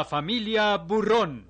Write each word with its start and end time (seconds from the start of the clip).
La 0.00 0.06
familia 0.06 0.78
Burrón. 0.78 1.44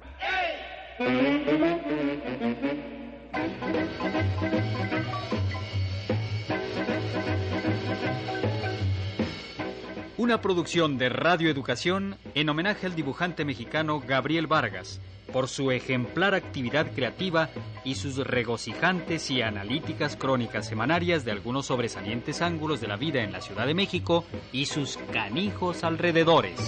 Una 10.16 10.40
producción 10.40 10.98
de 10.98 11.10
Radio 11.10 11.48
Educación 11.48 12.16
en 12.34 12.48
homenaje 12.48 12.86
al 12.86 12.96
dibujante 12.96 13.44
mexicano 13.44 14.00
Gabriel 14.00 14.48
Vargas 14.48 15.00
por 15.32 15.48
su 15.48 15.70
ejemplar 15.70 16.34
actividad 16.34 16.92
creativa 16.92 17.50
y 17.84 17.94
sus 17.94 18.16
regocijantes 18.16 19.30
y 19.30 19.42
analíticas 19.42 20.16
crónicas 20.16 20.68
semanarias 20.68 21.24
de 21.24 21.32
algunos 21.32 21.66
sobresalientes 21.66 22.42
ángulos 22.42 22.80
de 22.80 22.88
la 22.88 22.96
vida 22.96 23.22
en 23.22 23.32
la 23.32 23.40
Ciudad 23.40 23.66
de 23.66 23.74
México 23.74 24.24
y 24.52 24.66
sus 24.66 24.98
canijos 25.12 25.84
alrededores. 25.84 26.58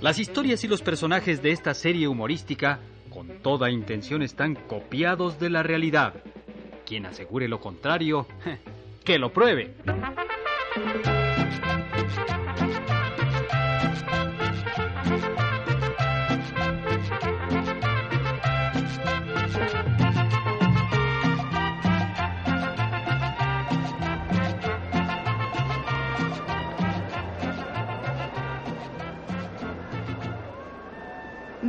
Las 0.00 0.20
historias 0.20 0.62
y 0.62 0.68
los 0.68 0.82
personajes 0.82 1.42
de 1.42 1.50
esta 1.50 1.74
serie 1.74 2.06
humorística, 2.06 2.78
con 3.10 3.42
toda 3.42 3.70
intención, 3.70 4.22
están 4.22 4.54
copiados 4.54 5.40
de 5.40 5.50
la 5.50 5.64
realidad. 5.64 6.14
Quien 6.84 7.06
asegure 7.06 7.48
lo 7.48 7.58
contrario, 7.58 8.26
que 9.04 9.18
lo 9.18 9.32
pruebe. 9.32 9.74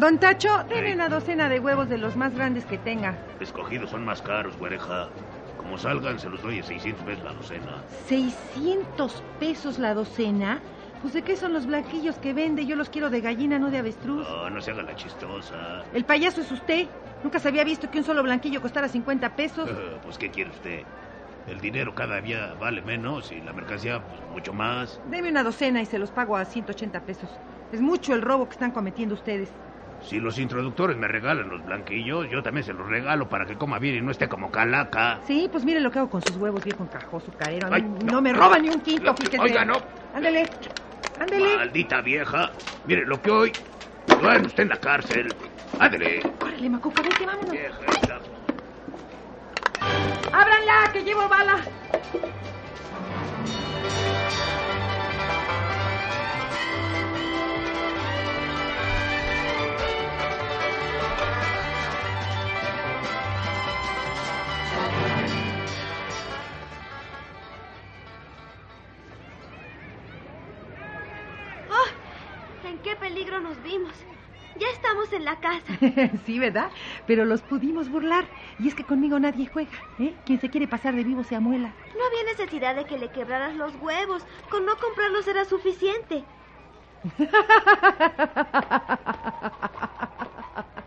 Don 0.07 0.19
Tacho, 0.19 0.63
deme 0.69 0.93
una 0.93 1.09
docena 1.09 1.49
de 1.49 1.59
huevos 1.59 1.89
de 1.89 1.97
los 1.97 2.15
más 2.15 2.33
grandes 2.33 2.63
que 2.63 2.77
tenga. 2.77 3.17
Escogidos 3.41 3.89
son 3.89 4.05
más 4.05 4.21
caros, 4.21 4.57
güereja. 4.57 5.09
Como 5.57 5.77
salgan, 5.77 6.17
se 6.17 6.29
los 6.29 6.41
doy 6.41 6.59
a 6.59 6.63
600 6.63 7.03
pesos 7.03 7.23
la 7.25 7.33
docena. 7.33 7.83
¿600 8.07 9.11
pesos 9.37 9.79
la 9.79 9.93
docena? 9.93 10.61
Pues 11.01 11.13
de 11.13 11.23
qué 11.23 11.35
son 11.35 11.51
los 11.51 11.65
blanquillos 11.65 12.17
que 12.19 12.31
vende? 12.31 12.65
Yo 12.65 12.77
los 12.77 12.89
quiero 12.89 13.09
de 13.09 13.19
gallina, 13.19 13.59
no 13.59 13.69
de 13.69 13.79
avestruz. 13.79 14.25
No, 14.25 14.49
no 14.49 14.61
se 14.61 14.71
haga 14.71 14.83
la 14.83 14.95
chistosa. 14.95 15.83
El 15.93 16.05
payaso 16.05 16.39
es 16.39 16.53
usted. 16.53 16.87
Nunca 17.21 17.39
se 17.39 17.49
había 17.49 17.65
visto 17.65 17.91
que 17.91 17.97
un 17.97 18.05
solo 18.05 18.23
blanquillo 18.23 18.61
costara 18.61 18.87
50 18.87 19.35
pesos. 19.35 19.69
pues, 20.05 20.17
¿qué 20.17 20.31
quiere 20.31 20.51
usted? 20.51 20.83
El 21.47 21.59
dinero 21.59 21.93
cada 21.93 22.21
día 22.21 22.55
vale 22.57 22.81
menos 22.81 23.33
y 23.33 23.41
la 23.41 23.51
mercancía, 23.51 24.01
pues, 24.07 24.21
mucho 24.31 24.53
más. 24.53 25.01
Deme 25.11 25.29
una 25.29 25.43
docena 25.43 25.81
y 25.81 25.85
se 25.85 25.99
los 25.99 26.11
pago 26.11 26.37
a 26.37 26.45
180 26.45 27.01
pesos. 27.01 27.29
Es 27.73 27.81
mucho 27.81 28.13
el 28.13 28.21
robo 28.21 28.45
que 28.47 28.53
están 28.53 28.71
cometiendo 28.71 29.13
ustedes. 29.13 29.51
Si 30.07 30.21
los 30.21 30.39
introductores 30.39 30.95
me 30.95 31.05
regalan 31.09 31.49
los 31.49 31.65
blanquillos, 31.65 32.29
yo 32.29 32.41
también 32.41 32.63
se 32.63 32.71
los 32.71 32.87
regalo 32.87 33.27
para 33.27 33.45
que 33.45 33.57
coma 33.57 33.77
bien 33.77 33.95
y 33.95 34.01
no 34.01 34.11
esté 34.11 34.29
como 34.29 34.49
calaca. 34.49 35.19
Sí, 35.27 35.49
pues 35.51 35.65
mire 35.65 35.81
lo 35.81 35.91
que 35.91 35.99
hago 35.99 36.09
con 36.09 36.21
sus 36.21 36.37
huevos, 36.37 36.63
viejo 36.63 36.81
encajoso, 36.83 37.29
carero. 37.37 37.67
A 37.67 37.71
mí 37.71 37.81
no, 38.05 38.21
me 38.21 38.31
roba 38.31 38.57
ni 38.57 38.69
un 38.69 38.79
quinto, 38.79 39.13
fíjese. 39.13 39.37
Oiga, 39.37 39.65
no. 39.65 39.73
Ándele, 40.13 40.45
ándele. 41.19 41.57
Maldita 41.57 41.99
vieja. 41.99 42.51
Mire, 42.85 43.05
lo 43.05 43.21
que 43.21 43.31
hoy... 43.31 43.53
Duerme 44.21 44.47
usted 44.47 44.63
en 44.63 44.69
la 44.69 44.77
cárcel. 44.77 45.35
Ándele. 45.77 46.23
Órale, 46.41 46.69
Macuca, 46.69 47.01
vete, 47.01 47.25
vámonos. 47.25 47.51
Vieja 47.51 47.79
esta. 47.85 48.19
¡Ábranla, 50.31 50.89
que 50.93 51.03
llevo 51.03 51.27
bala! 51.27 51.61
Peligro 73.07 73.39
nos 73.39 73.61
vimos? 73.63 73.93
Ya 74.55 74.67
estamos 74.73 75.13
en 75.13 75.23
la 75.23 75.39
casa. 75.39 75.79
sí, 76.25 76.39
¿verdad? 76.39 76.71
Pero 77.05 77.23
los 77.23 77.41
pudimos 77.41 77.89
burlar. 77.89 78.25
Y 78.59 78.67
es 78.67 78.75
que 78.75 78.83
conmigo 78.83 79.17
nadie 79.19 79.47
juega, 79.47 79.71
¿eh? 79.97 80.13
Quien 80.25 80.41
se 80.41 80.49
quiere 80.49 80.67
pasar 80.67 80.93
de 80.95 81.03
vivo 81.05 81.23
se 81.23 81.35
amuela. 81.35 81.73
No 81.97 82.05
había 82.05 82.23
necesidad 82.31 82.75
de 82.75 82.85
que 82.85 82.97
le 82.97 83.09
quebraras 83.09 83.55
los 83.55 83.75
huevos. 83.75 84.23
Con 84.49 84.65
no 84.65 84.75
comprarlos 84.77 85.27
era 85.27 85.45
suficiente. 85.45 86.25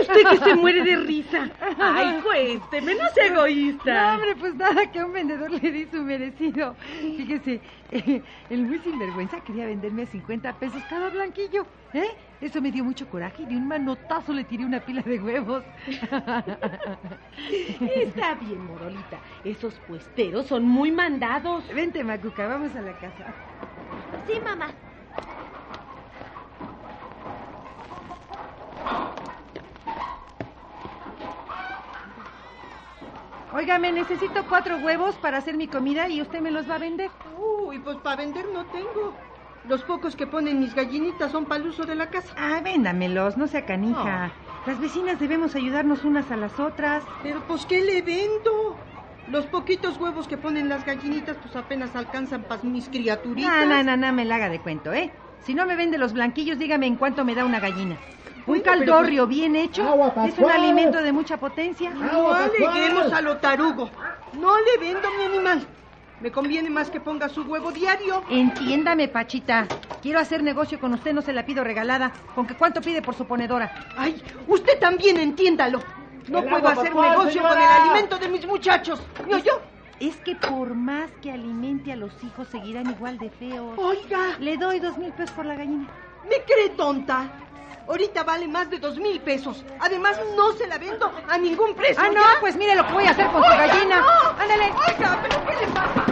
Usted 0.00 0.22
que 0.30 0.38
se 0.38 0.54
muere 0.56 0.82
de 0.82 0.96
risa. 0.96 1.48
Ay, 1.78 2.20
cuénteme, 2.22 2.94
no 2.94 3.08
sea 3.14 3.26
egoísta. 3.26 4.08
No, 4.08 4.14
hombre, 4.14 4.36
pues 4.36 4.54
nada, 4.54 4.90
que 4.90 4.98
a 4.98 5.06
un 5.06 5.12
vendedor 5.12 5.50
le 5.50 5.72
di 5.72 5.86
su 5.86 6.02
merecido. 6.02 6.74
Fíjese, 7.16 7.60
eh, 7.90 8.22
el 8.50 8.62
muy 8.62 8.78
sinvergüenza 8.80 9.40
quería 9.40 9.66
venderme 9.66 10.02
a 10.02 10.06
50 10.06 10.52
pesos 10.58 10.82
cada 10.88 11.10
blanquillo. 11.10 11.66
¿Eh? 11.92 12.10
Eso 12.40 12.60
me 12.60 12.70
dio 12.70 12.84
mucho 12.84 13.08
coraje 13.08 13.44
y 13.44 13.46
de 13.46 13.56
un 13.56 13.68
manotazo 13.68 14.32
le 14.32 14.44
tiré 14.44 14.64
una 14.64 14.80
pila 14.80 15.02
de 15.02 15.18
huevos. 15.20 15.64
Está 17.94 18.34
bien, 18.34 18.66
Morolita. 18.66 19.18
Esos 19.44 19.74
puesteros 19.86 20.46
son 20.46 20.64
muy 20.64 20.90
mandados. 20.90 21.66
Vente, 21.72 22.02
Macuca, 22.04 22.46
vamos 22.46 22.74
a 22.74 22.82
la 22.82 22.92
casa. 22.98 23.32
Sí, 24.26 24.40
mamá. 24.40 24.68
Óigame, 33.56 33.90
necesito 33.90 34.44
cuatro 34.50 34.76
huevos 34.76 35.14
para 35.14 35.38
hacer 35.38 35.56
mi 35.56 35.66
comida 35.66 36.10
y 36.10 36.20
usted 36.20 36.40
me 36.42 36.50
los 36.50 36.68
va 36.68 36.74
a 36.74 36.78
vender. 36.78 37.10
Uy, 37.38 37.78
pues 37.78 37.96
para 37.96 38.16
vender 38.16 38.44
no 38.52 38.66
tengo. 38.66 39.14
Los 39.66 39.82
pocos 39.82 40.14
que 40.14 40.26
ponen 40.26 40.60
mis 40.60 40.74
gallinitas 40.74 41.32
son 41.32 41.46
para 41.46 41.62
el 41.62 41.70
uso 41.70 41.86
de 41.86 41.94
la 41.94 42.10
casa. 42.10 42.34
Ah, 42.36 42.60
véndamelos, 42.62 43.38
no 43.38 43.46
sea 43.46 43.64
canija. 43.64 44.30
Las 44.66 44.78
vecinas 44.78 45.18
debemos 45.18 45.54
ayudarnos 45.54 46.04
unas 46.04 46.30
a 46.30 46.36
las 46.36 46.60
otras. 46.60 47.02
Pero 47.22 47.40
pues, 47.48 47.64
¿qué 47.64 47.82
le 47.82 48.02
vendo? 48.02 48.76
Los 49.30 49.46
poquitos 49.46 49.98
huevos 49.98 50.28
que 50.28 50.36
ponen 50.36 50.68
las 50.68 50.84
gallinitas, 50.84 51.38
pues 51.38 51.56
apenas 51.56 51.96
alcanzan 51.96 52.42
para 52.42 52.62
mis 52.62 52.90
criaturitas. 52.90 53.66
No, 53.66 53.82
no, 53.82 53.82
no, 53.82 53.96
no 53.96 54.12
me 54.12 54.26
la 54.26 54.34
haga 54.34 54.50
de 54.50 54.60
cuento, 54.60 54.92
¿eh? 54.92 55.10
Si 55.46 55.54
no 55.54 55.64
me 55.64 55.76
vende 55.76 55.96
los 55.96 56.12
blanquillos, 56.12 56.58
dígame 56.58 56.86
en 56.88 56.96
cuánto 56.96 57.24
me 57.24 57.34
da 57.34 57.46
una 57.46 57.58
gallina. 57.60 57.96
Un 58.46 58.60
pero 58.60 58.64
caldorrio 58.64 59.26
bien 59.26 59.56
hecho 59.56 59.82
es 60.26 60.38
un 60.38 60.50
alimento 60.50 61.02
de 61.02 61.12
mucha 61.12 61.36
potencia. 61.36 61.90
No 61.90 62.32
aleguemos 62.32 63.12
a 63.12 63.20
lo 63.20 63.38
tarugo. 63.38 63.90
No 64.34 64.56
le 64.58 64.78
vendo 64.78 65.08
mi 65.18 65.24
animal. 65.24 65.66
Me 66.20 66.30
conviene 66.30 66.70
más 66.70 66.88
que 66.88 67.00
ponga 67.00 67.28
su 67.28 67.42
huevo 67.42 67.72
diario. 67.72 68.22
Entiéndame, 68.30 69.08
Pachita. 69.08 69.66
Quiero 70.00 70.18
hacer 70.18 70.42
negocio 70.42 70.80
con 70.80 70.94
usted, 70.94 71.12
no 71.12 71.20
se 71.22 71.32
la 71.32 71.44
pido 71.44 71.62
regalada. 71.62 72.12
¿Con 72.34 72.46
que 72.46 72.54
cuánto 72.54 72.80
pide 72.80 73.02
por 73.02 73.14
su 73.14 73.26
ponedora? 73.26 73.70
Ay, 73.96 74.22
usted 74.46 74.78
también 74.78 75.18
entiéndalo. 75.18 75.82
No 76.28 76.38
El 76.38 76.44
puedo 76.48 76.68
agua, 76.68 76.82
hacer 76.82 76.94
negocio 76.94 77.30
señora. 77.32 77.48
con 77.50 77.58
el 77.62 77.68
alimento 77.68 78.18
de 78.18 78.28
mis 78.28 78.46
muchachos. 78.46 79.02
¿Me 79.28 79.34
oyó? 79.34 79.60
Es 80.00 80.16
que 80.16 80.36
por 80.36 80.74
más 80.74 81.10
que 81.22 81.32
alimente 81.32 81.92
a 81.92 81.96
los 81.96 82.12
hijos, 82.24 82.48
seguirán 82.48 82.90
igual 82.90 83.18
de 83.18 83.30
feos. 83.30 83.78
Oiga, 83.78 84.36
Le 84.40 84.56
doy 84.56 84.78
dos 84.80 84.96
mil 84.98 85.12
pesos 85.12 85.34
por 85.34 85.44
la 85.46 85.54
gallina. 85.54 85.86
¿me 86.28 86.42
cree 86.42 86.70
tonta? 86.70 87.28
Ahorita 87.88 88.24
vale 88.24 88.48
más 88.48 88.68
de 88.68 88.78
dos 88.78 88.96
mil 88.96 89.20
pesos. 89.20 89.64
Además, 89.80 90.18
no 90.34 90.52
se 90.52 90.66
la 90.66 90.78
vendo 90.78 91.10
a 91.28 91.38
ningún 91.38 91.74
precio. 91.74 92.02
Ah, 92.02 92.08
no, 92.08 92.20
¿ya? 92.20 92.40
pues 92.40 92.56
mire 92.56 92.74
lo 92.74 92.86
que 92.86 92.92
voy 92.92 93.04
a 93.06 93.10
hacer 93.10 93.26
con 93.30 93.42
su 93.44 93.48
gallina. 93.50 94.00
no. 94.00 94.30
Ándale. 94.42 94.64
Oiga, 94.88 95.18
¿pero 95.22 95.46
qué 95.46 95.66
le 95.66 95.72
pasa? 95.72 96.04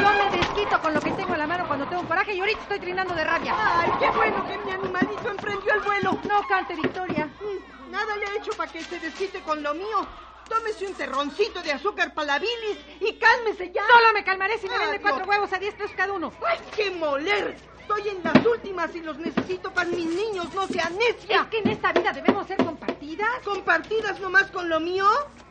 Yo 0.00 0.10
me 0.30 0.36
desquito 0.36 0.80
con 0.80 0.94
lo 0.94 1.00
que 1.00 1.10
tengo 1.12 1.32
en 1.34 1.38
la 1.38 1.46
mano 1.46 1.66
cuando 1.68 1.86
tengo 1.86 2.02
coraje 2.08 2.34
y 2.34 2.40
ahorita 2.40 2.60
estoy 2.62 2.80
trinando 2.80 3.14
de 3.14 3.24
rabia. 3.24 3.54
Ay, 3.56 3.90
qué 4.00 4.10
bueno 4.10 4.44
que 4.46 4.58
mi 4.58 4.72
animalito 4.72 5.28
emprendió 5.30 5.74
el 5.74 5.80
vuelo. 5.80 6.18
No 6.28 6.46
cante, 6.48 6.74
Victoria. 6.74 7.26
Mm, 7.26 7.90
Nada 7.92 8.16
le 8.16 8.26
he 8.26 8.36
hecho 8.38 8.52
para 8.56 8.72
que 8.72 8.82
se 8.82 8.98
desquite 8.98 9.40
con 9.42 9.62
lo 9.62 9.74
mío. 9.74 10.06
Tómese 10.48 10.86
un 10.86 10.94
terroncito 10.94 11.62
de 11.62 11.72
azúcar 11.72 12.12
para 12.14 12.26
la 12.26 12.38
bilis 12.40 12.78
y 13.00 13.14
cálmese 13.14 13.70
ya. 13.72 13.82
Solo 13.86 14.12
me 14.12 14.24
calmaré 14.24 14.58
si 14.58 14.68
me 14.68 14.76
vende 14.76 15.00
cuatro 15.00 15.24
huevos 15.24 15.52
a 15.52 15.58
diez 15.58 15.74
pesos 15.74 15.92
cada 15.96 16.12
uno. 16.12 16.32
¡Ay, 16.46 16.58
qué 16.74 16.90
moler! 16.90 17.56
Estoy 17.82 18.08
en 18.08 18.22
las 18.22 18.46
últimas 18.46 18.94
y 18.94 19.00
los 19.00 19.18
necesito 19.18 19.72
para 19.72 19.88
mis 19.90 20.06
niños, 20.06 20.54
no 20.54 20.66
sea 20.68 20.88
necia. 20.90 21.42
Es 21.42 21.46
que 21.48 21.58
en 21.58 21.68
esta 21.68 21.92
vida 21.92 22.12
debemos 22.12 22.46
ser 22.46 22.56
compartidas. 22.64 23.28
¿Compartidas 23.44 24.20
nomás 24.20 24.50
con 24.52 24.68
lo 24.68 24.78
mío? 24.78 25.04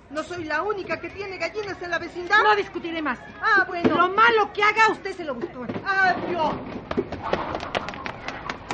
¿No 0.10 0.24
soy 0.24 0.46
la 0.46 0.62
única 0.62 1.00
que 1.00 1.10
tiene 1.10 1.38
gallinas 1.38 1.82
en 1.82 1.92
la 1.92 2.00
vecindad? 2.00 2.42
No 2.42 2.56
discutiré 2.56 3.02
más. 3.02 3.20
Ah, 3.42 3.66
bueno. 3.68 3.98
Lo 3.98 4.10
malo 4.10 4.52
que 4.54 4.64
haga, 4.64 4.90
usted 4.90 5.16
se 5.16 5.26
lo 5.26 5.36
gustó. 5.36 5.66
Adiós. 5.86 6.54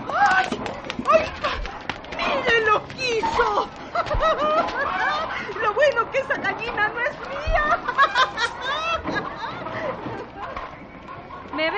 ¡Ay! 0.07 0.48
¡Oiga! 1.10 1.51
¡Mire 2.15 2.65
lo 2.65 2.88
que 2.88 3.18
hizo! 3.18 3.69
Lo 5.62 5.74
bueno 5.74 6.12
que 6.12 6.19
esa 6.19 6.36
gallina 6.36 6.89
no 6.89 7.00
es 7.01 7.19
mía. 7.27 7.80
¿Me 11.56 11.71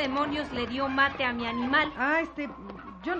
demonios 0.00 0.50
le 0.52 0.66
dio 0.66 0.88
mate 0.88 1.24
a 1.24 1.32
mi 1.32 1.46
animal. 1.46 1.92
Ah, 1.96 2.20
este, 2.22 2.48
yo 3.02 3.14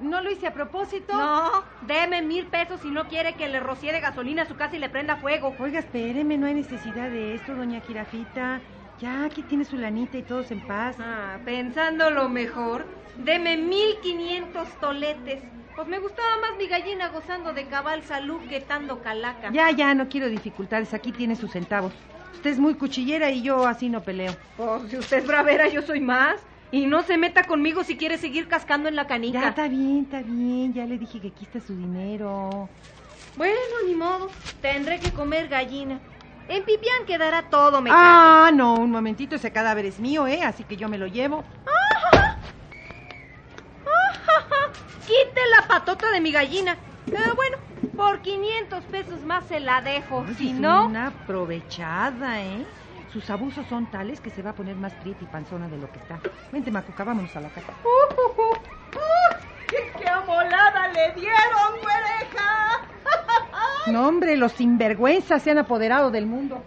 no 0.00 0.20
lo 0.20 0.30
hice 0.30 0.46
a 0.46 0.52
propósito. 0.52 1.12
No, 1.12 1.64
deme 1.82 2.22
mil 2.22 2.46
pesos 2.46 2.80
si 2.80 2.90
no 2.90 3.08
quiere 3.08 3.34
que 3.34 3.48
le 3.48 3.60
rocíe 3.60 3.92
de 3.92 4.00
gasolina 4.00 4.42
a 4.42 4.46
su 4.46 4.56
casa 4.56 4.76
y 4.76 4.78
le 4.78 4.88
prenda 4.88 5.16
fuego. 5.16 5.54
Oiga, 5.58 5.78
espéreme, 5.78 6.36
no 6.36 6.46
hay 6.46 6.54
necesidad 6.54 7.08
de 7.10 7.34
esto, 7.34 7.54
doña 7.54 7.80
Jirafita. 7.80 8.60
Ya, 9.00 9.24
aquí 9.24 9.42
tiene 9.42 9.64
su 9.64 9.76
lanita 9.76 10.18
y 10.18 10.22
todos 10.22 10.50
en 10.50 10.60
paz. 10.60 10.96
Ah, 11.00 11.38
pensando 11.44 12.10
lo 12.10 12.28
mejor, 12.28 12.86
deme 13.16 13.56
mil 13.56 13.98
quinientos 14.02 14.68
toletes. 14.80 15.42
Pues 15.74 15.88
me 15.88 15.98
gustaba 15.98 16.36
más 16.40 16.56
mi 16.56 16.68
gallina 16.68 17.08
gozando 17.08 17.52
de 17.52 17.66
cabal 17.66 18.04
salud 18.04 18.40
que 18.48 18.58
estando 18.58 19.02
calaca. 19.02 19.50
Ya, 19.50 19.72
ya, 19.72 19.92
no 19.94 20.08
quiero 20.08 20.28
dificultades. 20.28 20.94
Aquí 20.94 21.10
tiene 21.10 21.34
sus 21.34 21.50
centavos. 21.50 21.92
Usted 22.34 22.50
es 22.50 22.58
muy 22.58 22.74
cuchillera 22.74 23.30
y 23.30 23.42
yo 23.42 23.66
así 23.66 23.88
no 23.88 24.02
peleo. 24.02 24.34
Pues 24.56 24.90
si 24.90 24.96
usted 24.98 25.18
es 25.18 25.26
bravera, 25.26 25.68
yo 25.68 25.82
soy 25.82 26.00
más. 26.00 26.36
Y 26.70 26.86
no 26.86 27.02
se 27.02 27.16
meta 27.16 27.44
conmigo 27.44 27.84
si 27.84 27.96
quiere 27.96 28.18
seguir 28.18 28.48
cascando 28.48 28.88
en 28.88 28.96
la 28.96 29.02
Ya, 29.02 29.08
canica. 29.08 29.48
está 29.48 29.68
bien, 29.68 30.00
está 30.04 30.22
bien. 30.22 30.74
Ya 30.74 30.84
le 30.86 30.98
dije 30.98 31.20
que 31.20 31.28
aquí 31.28 31.44
está 31.44 31.60
su 31.60 31.76
dinero. 31.76 32.68
Bueno, 33.36 33.54
ni 33.86 33.94
modo. 33.94 34.28
Tendré 34.60 34.98
que 34.98 35.10
comer 35.12 35.48
gallina. 35.48 36.00
En 36.48 36.62
Pipián 36.64 37.06
quedará 37.06 37.48
todo, 37.48 37.80
me 37.80 37.90
Ah, 37.92 38.50
no, 38.52 38.74
un 38.74 38.90
momentito. 38.90 39.36
Ese 39.36 39.52
cadáver 39.52 39.86
es 39.86 39.98
mío, 40.00 40.26
¿eh? 40.26 40.42
Así 40.42 40.64
que 40.64 40.76
yo 40.76 40.88
me 40.88 40.98
lo 40.98 41.06
llevo. 41.06 41.44
Quite 45.06 45.40
la 45.56 45.66
patota 45.68 46.10
de 46.10 46.20
mi 46.20 46.32
gallina. 46.32 46.76
Pero 47.06 47.34
bueno, 47.34 47.58
por 47.96 48.20
500 48.20 48.84
pesos 48.84 49.24
más 49.24 49.44
se 49.46 49.60
la 49.60 49.80
dejo. 49.80 50.24
Ay, 50.26 50.34
si 50.34 50.50
es 50.50 50.56
no, 50.56 50.86
Una 50.86 51.08
aprovechada, 51.08 52.42
¿eh? 52.42 52.66
Sus 53.12 53.30
abusos 53.30 53.64
son 53.68 53.86
tales 53.90 54.20
que 54.20 54.30
se 54.30 54.42
va 54.42 54.50
a 54.50 54.54
poner 54.54 54.76
más 54.76 54.92
prieta 54.94 55.22
y 55.22 55.26
panzona 55.26 55.68
de 55.68 55.78
lo 55.78 55.90
que 55.90 55.98
está. 55.98 56.18
Vente, 56.52 56.70
Macuca, 56.70 57.04
vámonos 57.04 57.34
a 57.36 57.40
la 57.40 57.48
casa. 57.48 57.72
¡Qué, 59.68 59.92
qué 59.98 60.08
amolada 60.08 60.88
le 60.88 61.20
dieron, 61.20 61.80
güereja! 61.80 62.88
No, 63.86 64.08
hombre, 64.08 64.36
los 64.36 64.52
sinvergüenzas 64.52 65.42
se 65.42 65.50
han 65.50 65.58
apoderado 65.58 66.10
del 66.10 66.26
mundo. 66.26 66.62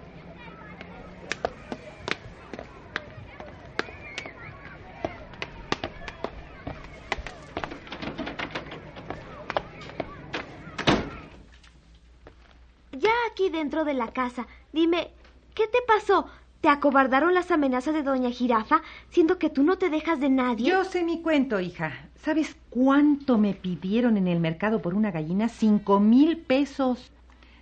Ya 12.92 13.12
aquí 13.32 13.50
dentro 13.68 13.84
de 13.84 13.96
la 13.96 14.14
casa, 14.14 14.48
dime, 14.72 15.10
¿qué 15.54 15.68
te 15.68 15.80
pasó? 15.86 16.26
¿Te 16.62 16.70
acobardaron 16.70 17.34
las 17.34 17.52
amenazas 17.52 17.94
de 17.94 18.02
Doña 18.02 18.30
Jirafa, 18.30 18.82
siendo 19.10 19.40
que 19.40 19.50
tú 19.50 19.64
no 19.64 19.78
te 19.78 19.90
dejas 19.90 20.22
de 20.22 20.30
nadie? 20.30 20.70
Yo 20.70 20.86
sé 20.86 21.04
mi 21.04 21.22
cuento, 21.22 21.60
hija. 21.60 21.92
¿Sabes 22.16 22.56
cuánto 22.70 23.38
me 23.38 23.54
pidieron 23.54 24.16
en 24.16 24.30
el 24.30 24.40
mercado 24.40 24.82
por 24.82 24.94
una 24.94 25.12
gallina? 25.12 25.50
Cinco 25.50 26.00
mil 26.00 26.38
pesos. 26.38 27.12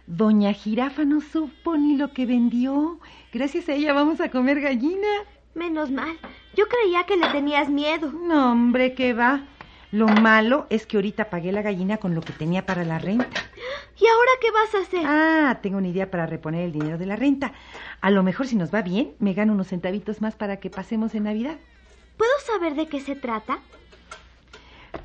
Doña 0.06 0.54
Jirafa 0.54 1.06
no 1.06 1.22
supo 1.22 1.76
ni 1.76 1.98
lo 1.98 2.14
que 2.14 2.28
vendió. 2.28 3.00
Gracias 3.34 3.68
a 3.68 3.74
ella 3.74 3.92
vamos 3.94 4.22
a 4.22 4.30
comer 4.30 4.62
gallina. 4.62 5.08
Menos 5.56 5.90
mal. 5.90 6.20
Yo 6.56 6.66
creía 6.68 7.06
que 7.06 7.18
le 7.18 7.28
tenías 7.30 7.68
miedo. 7.68 8.12
No, 8.12 8.52
hombre, 8.52 8.94
¿qué 8.94 9.16
va? 9.16 9.42
Lo 9.96 10.10
malo 10.10 10.68
es 10.70 10.86
que 10.86 10.98
ahorita 10.98 11.30
pagué 11.30 11.54
la 11.54 11.62
gallina 11.62 11.96
con 12.00 12.16
lo 12.16 12.20
que 12.20 12.34
tenía 12.34 12.66
para 12.66 12.84
la 12.84 13.00
renta. 13.00 13.42
¿Y 13.98 14.06
ahora 14.06 14.32
qué 14.42 14.52
vas 14.52 14.76
a 14.76 14.80
hacer? 14.80 15.06
Ah, 15.06 15.60
tengo 15.62 15.78
una 15.78 15.88
idea 15.88 16.12
para 16.12 16.26
reponer 16.26 16.66
el 16.66 16.74
dinero 16.74 16.98
de 16.98 17.06
la 17.06 17.16
renta. 17.16 17.54
A 18.02 18.12
lo 18.12 18.22
mejor 18.22 18.46
si 18.46 18.58
nos 18.58 18.74
va 18.74 18.82
bien, 18.82 19.14
me 19.20 19.34
gano 19.34 19.54
unos 19.54 19.68
centavitos 19.68 20.20
más 20.20 20.36
para 20.36 20.58
que 20.58 20.70
pasemos 20.70 21.16
en 21.16 21.24
Navidad. 21.24 21.56
¿Puedo 22.18 22.34
saber 22.46 22.76
de 22.76 22.88
qué 22.88 23.00
se 23.00 23.16
trata? 23.16 23.60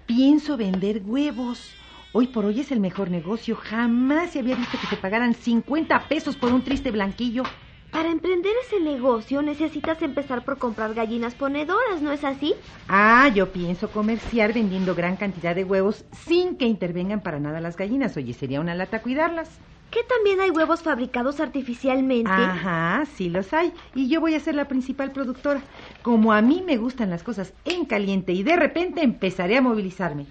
Pienso 0.07 0.57
vender 0.57 1.03
huevos. 1.05 1.73
Hoy 2.13 2.27
por 2.27 2.45
hoy 2.45 2.59
es 2.59 2.73
el 2.73 2.81
mejor 2.81 3.13
negocio. 3.13 3.55
Jamás 3.55 4.33
se 4.33 4.41
había 4.41 4.57
visto 4.57 4.77
que 4.77 4.89
te 4.89 5.01
pagaran 5.01 5.35
50 5.35 6.09
pesos 6.09 6.35
por 6.35 6.53
un 6.53 6.65
triste 6.65 6.91
blanquillo. 6.91 7.45
Para 7.93 8.11
emprender 8.11 8.53
ese 8.67 8.81
negocio 8.81 9.43
necesitas 9.43 10.01
empezar 10.03 10.45
por 10.45 10.59
comprar 10.59 10.95
gallinas 10.95 11.35
ponedoras, 11.35 12.01
¿no 12.01 12.13
es 12.13 12.23
así? 12.23 12.55
Ah, 12.89 13.29
yo 13.35 13.51
pienso 13.53 13.91
comerciar 13.91 14.53
vendiendo 14.53 14.95
gran 14.95 15.17
cantidad 15.17 15.57
de 15.57 15.65
huevos 15.65 16.05
sin 16.13 16.57
que 16.57 16.67
intervengan 16.67 17.21
para 17.21 17.41
nada 17.41 17.61
las 17.61 17.77
gallinas. 17.77 18.17
Oye, 18.17 18.33
sería 18.33 18.61
una 18.61 18.77
lata 18.77 19.03
cuidarlas. 19.03 19.59
¿Que 19.91 20.05
también 20.05 20.41
hay 20.41 20.51
huevos 20.51 20.83
fabricados 20.83 21.41
artificialmente? 21.41 22.31
Ajá, 22.31 23.05
sí 23.17 23.29
los 23.29 23.53
hay. 23.53 23.73
Y 23.93 24.09
yo 24.09 24.21
voy 24.21 24.35
a 24.35 24.41
ser 24.41 24.55
la 24.55 24.69
principal 24.69 25.11
productora. 25.11 25.61
Como 26.03 26.33
a 26.33 26.43
mí 26.43 26.63
me 26.65 26.77
gustan 26.77 27.11
las 27.11 27.25
cosas 27.25 27.55
en 27.65 27.87
caliente 27.87 28.33
y 28.33 28.45
de 28.45 28.55
repente 28.55 29.03
empezaré 29.03 29.57
a 29.57 29.63
movilizarme. 29.63 30.27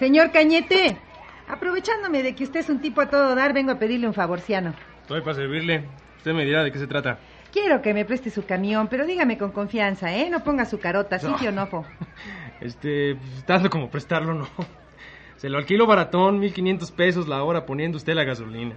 Señor 0.00 0.32
Cañete, 0.32 0.96
aprovechándome 1.46 2.22
de 2.22 2.34
que 2.34 2.44
usted 2.44 2.60
es 2.60 2.70
un 2.70 2.80
tipo 2.80 3.02
a 3.02 3.10
todo 3.10 3.34
dar, 3.34 3.52
vengo 3.52 3.70
a 3.72 3.78
pedirle 3.78 4.06
un 4.06 4.14
favorciano. 4.14 4.72
Estoy 5.02 5.20
para 5.20 5.34
servirle. 5.34 5.84
Usted 6.16 6.32
me 6.32 6.46
dirá 6.46 6.64
de 6.64 6.72
qué 6.72 6.78
se 6.78 6.86
trata. 6.86 7.18
Quiero 7.52 7.82
que 7.82 7.92
me 7.92 8.06
preste 8.06 8.30
su 8.30 8.46
camión, 8.46 8.88
pero 8.88 9.04
dígame 9.04 9.36
con 9.36 9.52
confianza, 9.52 10.10
¿eh? 10.16 10.30
No 10.30 10.42
ponga 10.42 10.64
su 10.64 10.78
carota, 10.80 11.18
No. 11.22 11.36
sitio 11.36 11.52
no. 11.52 11.68
Este, 12.62 13.14
pues, 13.16 13.44
tanto 13.44 13.68
como 13.68 13.90
prestarlo, 13.90 14.32
no. 14.32 14.48
Se 15.36 15.50
lo 15.50 15.58
alquilo 15.58 15.86
baratón, 15.86 16.38
1500 16.38 16.90
pesos 16.92 17.28
la 17.28 17.42
hora 17.42 17.66
poniendo 17.66 17.98
usted 17.98 18.14
la 18.14 18.24
gasolina. 18.24 18.76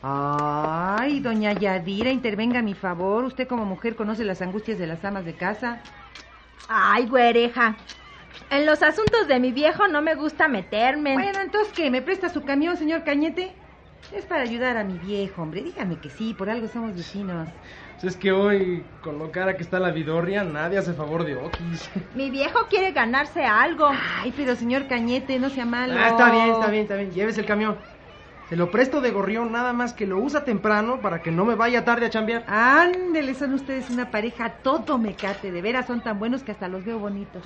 Ay, 0.00 1.18
doña 1.18 1.52
Yadira, 1.54 2.10
intervenga 2.12 2.60
a 2.60 2.62
mi 2.62 2.74
favor. 2.74 3.24
Usted 3.24 3.48
como 3.48 3.64
mujer 3.64 3.96
conoce 3.96 4.24
las 4.24 4.42
angustias 4.42 4.78
de 4.78 4.86
las 4.86 5.04
amas 5.04 5.24
de 5.24 5.34
casa. 5.34 5.80
Ay, 6.68 7.06
güereja. 7.06 7.76
En 8.52 8.66
los 8.66 8.82
asuntos 8.82 9.28
de 9.28 9.40
mi 9.40 9.50
viejo 9.50 9.88
no 9.88 10.02
me 10.02 10.14
gusta 10.14 10.46
meterme. 10.46 11.14
Bueno, 11.14 11.40
entonces, 11.40 11.72
¿qué? 11.72 11.90
¿Me 11.90 12.02
presta 12.02 12.28
su 12.28 12.44
camión, 12.44 12.76
señor 12.76 13.02
Cañete? 13.02 13.50
Es 14.14 14.26
para 14.26 14.42
ayudar 14.42 14.76
a 14.76 14.84
mi 14.84 14.98
viejo, 14.98 15.40
hombre. 15.40 15.62
Dígame 15.62 15.96
que 15.96 16.10
sí, 16.10 16.34
por 16.34 16.50
algo 16.50 16.68
somos 16.68 16.94
vecinos. 16.94 17.48
Pues 17.94 18.12
es 18.12 18.16
que 18.20 18.30
hoy, 18.30 18.84
con 19.00 19.18
lo 19.18 19.30
cara 19.30 19.56
que 19.56 19.62
está 19.62 19.80
la 19.80 19.90
vidorria, 19.90 20.44
nadie 20.44 20.76
hace 20.76 20.92
favor 20.92 21.24
de 21.24 21.34
Okis. 21.34 21.88
Mi 22.14 22.28
viejo 22.28 22.66
quiere 22.68 22.92
ganarse 22.92 23.42
algo. 23.42 23.88
Ay, 24.20 24.34
pero 24.36 24.54
señor 24.54 24.86
Cañete, 24.86 25.38
no 25.38 25.48
sea 25.48 25.64
malo. 25.64 25.94
Ah, 25.96 26.08
está 26.08 26.30
bien, 26.30 26.50
está 26.50 26.66
bien, 26.66 26.82
está 26.82 26.96
bien. 26.96 27.10
Llévese 27.10 27.40
el 27.40 27.46
camión. 27.46 27.78
Se 28.52 28.58
lo 28.58 28.70
presto 28.70 29.00
de 29.00 29.10
gorrión 29.12 29.50
nada 29.50 29.72
más 29.72 29.94
que 29.94 30.06
lo 30.06 30.18
usa 30.18 30.44
temprano 30.44 31.00
para 31.00 31.22
que 31.22 31.30
no 31.30 31.46
me 31.46 31.54
vaya 31.54 31.86
tarde 31.86 32.04
a 32.04 32.10
chambear. 32.10 32.44
Ándele, 32.46 33.34
son 33.34 33.54
ustedes 33.54 33.88
una 33.88 34.10
pareja 34.10 34.56
todo 34.62 34.98
mecate. 34.98 35.50
De 35.50 35.62
veras 35.62 35.86
son 35.86 36.02
tan 36.02 36.18
buenos 36.18 36.42
que 36.42 36.52
hasta 36.52 36.68
los 36.68 36.84
veo 36.84 36.98
bonitos. 36.98 37.44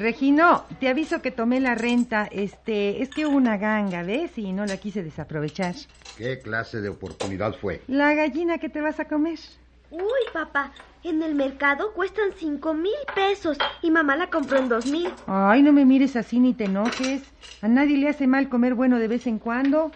Regino, 0.00 0.64
te 0.80 0.88
aviso 0.88 1.20
que 1.20 1.30
tomé 1.30 1.60
la 1.60 1.74
renta. 1.74 2.26
Este, 2.32 3.02
es 3.02 3.10
que 3.10 3.26
hubo 3.26 3.36
una 3.36 3.58
ganga, 3.58 4.02
¿ves? 4.02 4.38
Y 4.38 4.50
no 4.54 4.64
la 4.64 4.78
quise 4.78 5.02
desaprovechar. 5.02 5.74
¿Qué 6.16 6.40
clase 6.40 6.80
de 6.80 6.88
oportunidad 6.88 7.54
fue? 7.54 7.82
La 7.86 8.14
gallina 8.14 8.56
que 8.56 8.70
te 8.70 8.80
vas 8.80 8.98
a 8.98 9.04
comer. 9.04 9.38
Uy, 9.90 10.00
papá, 10.32 10.72
en 11.04 11.22
el 11.22 11.34
mercado 11.34 11.92
cuestan 11.92 12.30
cinco 12.34 12.72
mil 12.72 12.94
pesos 13.14 13.58
y 13.82 13.90
mamá 13.90 14.16
la 14.16 14.28
compró 14.28 14.56
en 14.56 14.70
dos 14.70 14.86
mil. 14.86 15.12
Ay, 15.26 15.62
no 15.62 15.72
me 15.72 15.84
mires 15.84 16.16
así 16.16 16.40
ni 16.40 16.54
te 16.54 16.64
enojes. 16.64 17.22
A 17.60 17.68
nadie 17.68 17.98
le 17.98 18.08
hace 18.08 18.26
mal 18.26 18.48
comer 18.48 18.74
bueno 18.74 18.98
de 18.98 19.08
vez 19.08 19.26
en 19.26 19.38
cuando. 19.38 19.90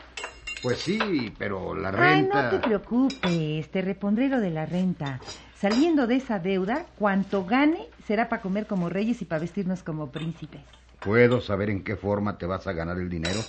Pues 0.62 0.80
sí, 0.80 1.32
pero 1.38 1.74
la 1.74 1.88
Ay, 1.88 2.22
renta... 2.22 2.42
no 2.42 2.50
te 2.50 2.58
preocupes, 2.58 3.70
te 3.70 3.80
repondré 3.80 4.28
lo 4.28 4.40
de 4.40 4.50
la 4.50 4.66
renta. 4.66 5.20
Saliendo 5.60 6.06
de 6.06 6.16
esa 6.16 6.38
deuda, 6.38 6.86
cuanto 6.98 7.44
gane 7.44 7.88
será 8.06 8.28
para 8.28 8.42
comer 8.42 8.66
como 8.66 8.88
reyes 8.88 9.22
y 9.22 9.24
para 9.24 9.40
vestirnos 9.40 9.82
como 9.82 10.10
príncipes. 10.10 10.60
¿Puedo 11.00 11.40
saber 11.40 11.70
en 11.70 11.84
qué 11.84 11.96
forma 11.96 12.38
te 12.38 12.46
vas 12.46 12.66
a 12.66 12.72
ganar 12.72 12.98
el 12.98 13.08
dinero? 13.08 13.40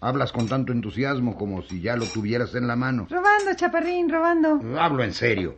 Hablas 0.00 0.32
con 0.32 0.48
tanto 0.48 0.72
entusiasmo 0.72 1.36
como 1.36 1.62
si 1.62 1.80
ya 1.80 1.96
lo 1.96 2.06
tuvieras 2.06 2.54
en 2.54 2.66
la 2.66 2.76
mano. 2.76 3.06
Robando, 3.10 3.54
chaparrín, 3.54 4.10
robando. 4.10 4.60
Hablo 4.78 5.02
en 5.02 5.12
serio. 5.12 5.56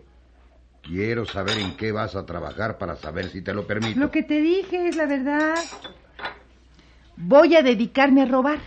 Quiero 0.83 1.27
saber 1.27 1.59
en 1.59 1.77
qué 1.77 1.93
vas 1.93 2.17
a 2.17 2.25
trabajar 2.25 2.79
para 2.79 2.97
saber 2.97 3.29
si 3.29 3.43
te 3.43 3.53
lo 3.53 3.67
permito. 3.67 3.99
Lo 3.99 4.11
que 4.11 4.23
te 4.23 4.41
dije 4.41 4.89
es 4.89 4.97
la 4.97 5.07
verdad. 5.07 5.57
Voy 7.17 7.57
a 7.57 7.63
dedicarme 7.63 8.23
a 8.23 8.27
robar. 8.27 8.59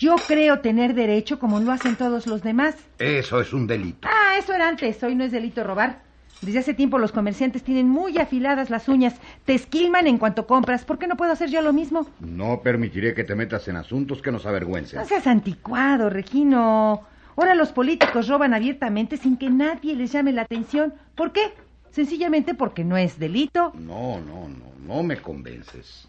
Yo 0.00 0.16
creo 0.26 0.60
tener 0.60 0.94
derecho 0.94 1.38
como 1.38 1.60
lo 1.60 1.72
hacen 1.72 1.94
todos 1.94 2.26
los 2.26 2.42
demás. 2.42 2.74
Eso 2.98 3.38
es 3.38 3.52
un 3.52 3.66
delito. 3.66 4.08
Ah, 4.10 4.38
eso 4.38 4.54
era 4.54 4.66
antes. 4.66 5.02
Hoy 5.02 5.14
no 5.14 5.24
es 5.24 5.30
delito 5.30 5.62
robar. 5.62 6.00
Desde 6.40 6.60
hace 6.60 6.72
tiempo 6.72 6.96
los 6.96 7.12
comerciantes 7.12 7.62
tienen 7.62 7.86
muy 7.86 8.16
afiladas 8.16 8.70
las 8.70 8.88
uñas. 8.88 9.16
Te 9.44 9.52
esquilman 9.52 10.06
en 10.06 10.16
cuanto 10.16 10.46
compras. 10.46 10.86
¿Por 10.86 10.98
qué 10.98 11.06
no 11.06 11.18
puedo 11.18 11.32
hacer 11.32 11.50
yo 11.50 11.60
lo 11.60 11.74
mismo? 11.74 12.06
No 12.18 12.62
permitiré 12.62 13.12
que 13.12 13.24
te 13.24 13.34
metas 13.34 13.68
en 13.68 13.76
asuntos 13.76 14.22
que 14.22 14.32
nos 14.32 14.46
avergüencen. 14.46 14.98
No 14.98 15.04
seas 15.04 15.26
anticuado, 15.26 16.08
Regino. 16.08 17.02
Ahora 17.36 17.54
los 17.54 17.70
políticos 17.72 18.26
roban 18.26 18.54
abiertamente 18.54 19.18
sin 19.18 19.36
que 19.36 19.50
nadie 19.50 19.94
les 19.94 20.12
llame 20.12 20.32
la 20.32 20.42
atención. 20.42 20.94
¿Por 21.14 21.32
qué? 21.32 21.52
Sencillamente 21.90 22.54
porque 22.54 22.84
no 22.84 22.96
es 22.96 23.18
delito. 23.18 23.72
No, 23.74 24.18
no, 24.18 24.48
no, 24.48 24.64
no 24.86 25.02
me 25.02 25.18
convences. 25.18 26.08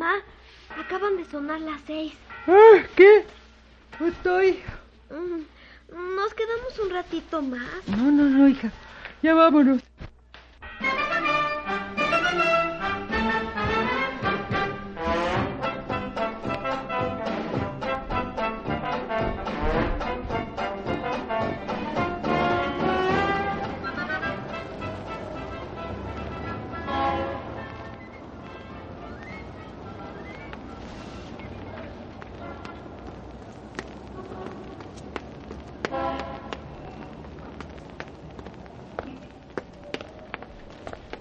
Mamá, 0.00 0.14
acaban 0.78 1.18
de 1.18 1.26
sonar 1.26 1.60
las 1.60 1.78
seis. 1.86 2.14
Ah, 2.46 2.78
¿Qué? 2.96 3.22
Estoy. 4.00 4.58
Mm, 5.10 6.16
¿Nos 6.16 6.32
quedamos 6.32 6.78
un 6.82 6.90
ratito 6.90 7.42
más? 7.42 7.86
No, 7.86 8.10
no, 8.10 8.24
no, 8.24 8.48
hija. 8.48 8.72
Ya 9.22 9.34
vámonos. 9.34 9.82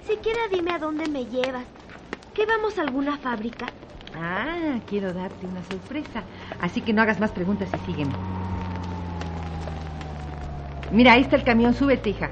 Siquiera 0.10 0.40
dime 0.52 0.72
a 0.72 0.80
dónde 0.80 1.08
me 1.08 1.26
llevas. 1.26 1.66
¿Qué 2.34 2.48
vamos 2.48 2.80
a 2.80 2.82
alguna 2.82 3.18
fábrica? 3.18 3.68
Ah, 4.16 4.80
quiero 4.88 5.14
darte 5.14 5.46
una 5.46 5.64
sorpresa. 5.66 6.24
Así 6.60 6.82
que 6.82 6.94
no 6.94 7.04
hagas 7.04 7.20
más 7.20 7.30
preguntas 7.30 7.70
y 7.72 7.86
sígueme. 7.86 8.14
Mira, 10.92 11.14
ahí 11.14 11.22
está 11.22 11.36
el 11.36 11.44
camión. 11.44 11.76
Súbete, 11.76 12.10
hija. 12.10 12.32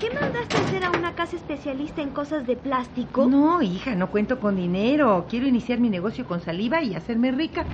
¿Qué 0.00 0.10
mandaste 0.18 0.56
hacer 0.56 0.84
a 0.84 0.90
una 0.90 1.14
casa 1.14 1.36
especialista 1.36 2.00
en 2.00 2.10
cosas 2.10 2.46
de 2.46 2.56
plástico? 2.56 3.26
No, 3.26 3.60
hija, 3.60 3.94
no 3.94 4.10
cuento 4.10 4.40
con 4.40 4.56
dinero. 4.56 5.26
Quiero 5.28 5.46
iniciar 5.46 5.80
mi 5.80 5.90
negocio 5.90 6.26
con 6.26 6.40
saliva 6.40 6.82
y 6.82 6.94
hacerme 6.94 7.30
rica. 7.30 7.66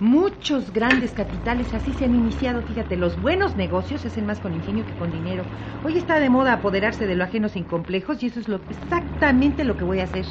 Muchos 0.00 0.72
grandes 0.72 1.10
capitales 1.10 1.74
así 1.74 1.92
se 1.94 2.04
han 2.04 2.14
iniciado. 2.14 2.62
Fíjate, 2.62 2.96
los 2.96 3.20
buenos 3.20 3.56
negocios 3.56 4.00
se 4.02 4.08
hacen 4.08 4.26
más 4.26 4.38
con 4.38 4.54
ingenio 4.54 4.86
que 4.86 4.92
con 4.92 5.10
dinero. 5.10 5.42
Hoy 5.84 5.98
está 5.98 6.20
de 6.20 6.30
moda 6.30 6.52
apoderarse 6.52 7.08
de 7.08 7.16
lo 7.16 7.24
ajeno 7.24 7.48
sin 7.48 7.64
complejos 7.64 8.22
y 8.22 8.26
eso 8.26 8.38
es 8.38 8.48
lo, 8.48 8.60
exactamente 8.70 9.64
lo 9.64 9.76
que 9.76 9.82
voy 9.82 9.98
a 9.98 10.04
hacer. 10.04 10.24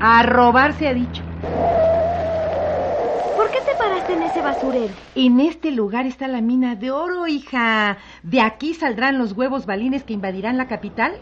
A 0.00 0.22
robar 0.22 0.72
se 0.72 0.88
ha 0.88 0.94
dicho. 0.94 1.22
¿Por 3.36 3.50
qué 3.50 3.58
te 3.60 3.76
paraste 3.76 4.14
en 4.14 4.22
ese 4.22 4.40
basurero? 4.40 4.94
En 5.14 5.40
este 5.40 5.70
lugar 5.70 6.06
está 6.06 6.26
la 6.26 6.40
mina 6.40 6.74
de 6.74 6.90
oro, 6.90 7.26
hija. 7.26 7.98
¿De 8.22 8.40
aquí 8.40 8.72
saldrán 8.72 9.18
los 9.18 9.32
huevos 9.32 9.66
balines 9.66 10.02
que 10.02 10.14
invadirán 10.14 10.56
la 10.56 10.66
capital? 10.66 11.12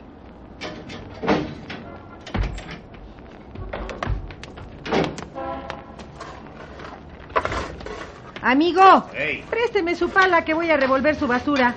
Amigo, 8.48 9.10
Hey. 9.14 9.44
présteme 9.50 9.94
su 9.94 10.08
pala 10.08 10.42
que 10.42 10.54
voy 10.54 10.70
a 10.70 10.78
revolver 10.78 11.14
su 11.14 11.26
basura. 11.26 11.74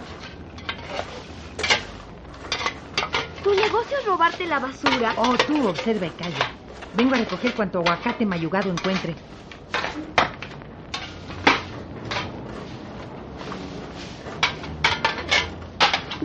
¿Tu 3.43 3.49
negocio 3.53 3.97
es 3.99 4.05
robarte 4.05 4.45
la 4.47 4.59
basura? 4.59 5.13
Oh, 5.17 5.35
tú 5.45 5.67
observa 5.67 6.05
y 6.07 6.11
calla. 6.11 6.55
Vengo 6.93 7.15
a 7.15 7.17
recoger 7.17 7.53
cuanto 7.55 7.79
aguacate 7.79 8.25
mayugado 8.25 8.71
encuentre. 8.71 9.15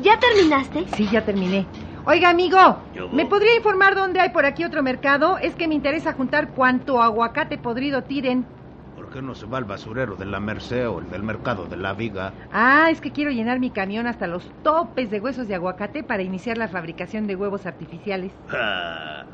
¿Ya 0.00 0.16
terminaste? 0.20 0.86
Sí, 0.94 1.08
ya 1.10 1.24
terminé. 1.24 1.66
Oiga, 2.04 2.28
amigo. 2.28 2.84
¿me 3.10 3.26
podría 3.26 3.56
informar 3.56 3.96
dónde 3.96 4.20
hay 4.20 4.28
por 4.28 4.46
aquí 4.46 4.62
otro 4.62 4.84
mercado? 4.84 5.38
Es 5.38 5.56
que 5.56 5.66
me 5.66 5.74
interesa 5.74 6.12
juntar 6.12 6.52
cuanto 6.52 7.02
aguacate 7.02 7.58
podrido 7.58 8.04
tiren. 8.04 8.55
¿Por 9.16 9.23
qué 9.23 9.28
no 9.28 9.35
se 9.35 9.46
va 9.46 9.56
al 9.56 9.64
basurero 9.64 10.16
de 10.16 10.26
la 10.26 10.40
Merced 10.40 10.87
o 10.90 10.99
el 10.99 11.08
del 11.08 11.23
mercado 11.23 11.66
de 11.66 11.78
la 11.78 11.94
Viga? 11.94 12.35
Ah, 12.50 12.88
es 12.90 13.00
que 13.00 13.12
quiero 13.12 13.30
llenar 13.30 13.61
mi 13.61 13.70
camión 13.70 14.06
hasta 14.06 14.26
los 14.26 14.44
topes 14.61 15.08
de 15.08 15.20
huesos 15.20 15.49
de 15.49 15.54
aguacate 15.54 16.04
para 16.04 16.23
iniciar 16.23 16.58
la 16.58 16.68
fabricación 16.68 17.26
de 17.26 17.35
huevos 17.35 17.64
artificiales. 17.64 18.35
Ah, 18.50 19.25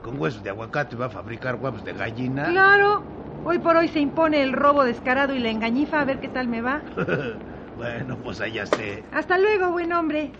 ¿Con 0.00 0.18
huesos 0.18 0.42
de 0.42 0.48
aguacate 0.48 0.96
va 0.96 1.06
a 1.06 1.10
fabricar 1.10 1.56
huevos 1.56 1.84
de 1.84 1.92
gallina? 1.92 2.46
Claro, 2.46 3.04
hoy 3.42 3.58
por 3.58 3.76
hoy 3.76 3.88
se 3.88 4.00
impone 4.00 4.42
el 4.42 4.54
robo 4.54 4.84
descarado 4.84 5.34
y 5.34 5.38
la 5.38 5.50
engañifa, 5.50 6.00
a 6.00 6.06
ver 6.06 6.18
qué 6.18 6.30
tal 6.30 6.48
me 6.48 6.62
va. 6.62 6.82
bueno, 7.76 8.22
pues 8.22 8.40
allá 8.40 8.64
sé. 8.64 9.04
Hasta 9.12 9.36
luego, 9.36 9.70
buen 9.70 9.92
hombre. 9.92 10.32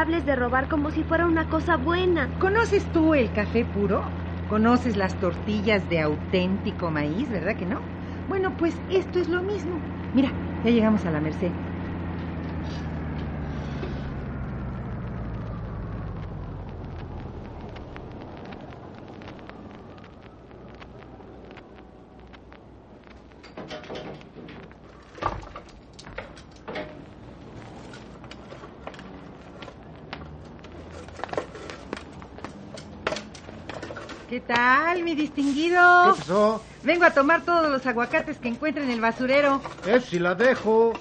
Hables 0.00 0.24
de 0.24 0.36
robar 0.36 0.68
como 0.68 0.90
si 0.90 1.04
fuera 1.04 1.26
una 1.26 1.48
cosa 1.48 1.76
buena. 1.76 2.36
¿Conoces 2.38 2.90
tú 2.90 3.14
el 3.14 3.32
café 3.32 3.64
puro? 3.66 4.16
¿Conoces 4.46 4.96
las 4.96 5.18
tortillas 5.18 5.88
de 5.88 6.00
auténtico 6.00 6.90
maíz, 6.90 7.30
verdad 7.30 7.56
que 7.56 7.66
no? 7.66 7.90
Bueno, 8.26 8.56
pues 8.56 8.82
esto 8.88 9.18
es 9.20 9.28
lo 9.28 9.42
mismo. 9.42 9.86
Mira, 10.12 10.38
ya 10.62 10.70
llegamos 10.70 11.04
a 11.06 11.10
la 11.10 11.20
Merced. 11.20 11.56
¿Qué 34.26 34.40
tal, 34.40 35.02
mi 35.02 35.09
distinguido? 35.20 35.80
¿Qué 36.14 36.18
pasó? 36.20 36.62
Vengo 36.82 37.04
a 37.04 37.10
tomar 37.10 37.42
todos 37.42 37.70
los 37.70 37.84
aguacates 37.86 38.38
que 38.38 38.48
encuentre 38.48 38.82
en 38.84 38.90
el 38.90 39.00
basurero. 39.00 39.60
Eso 39.86 40.06
si 40.06 40.18
la 40.18 40.34
dejo. 40.34 40.92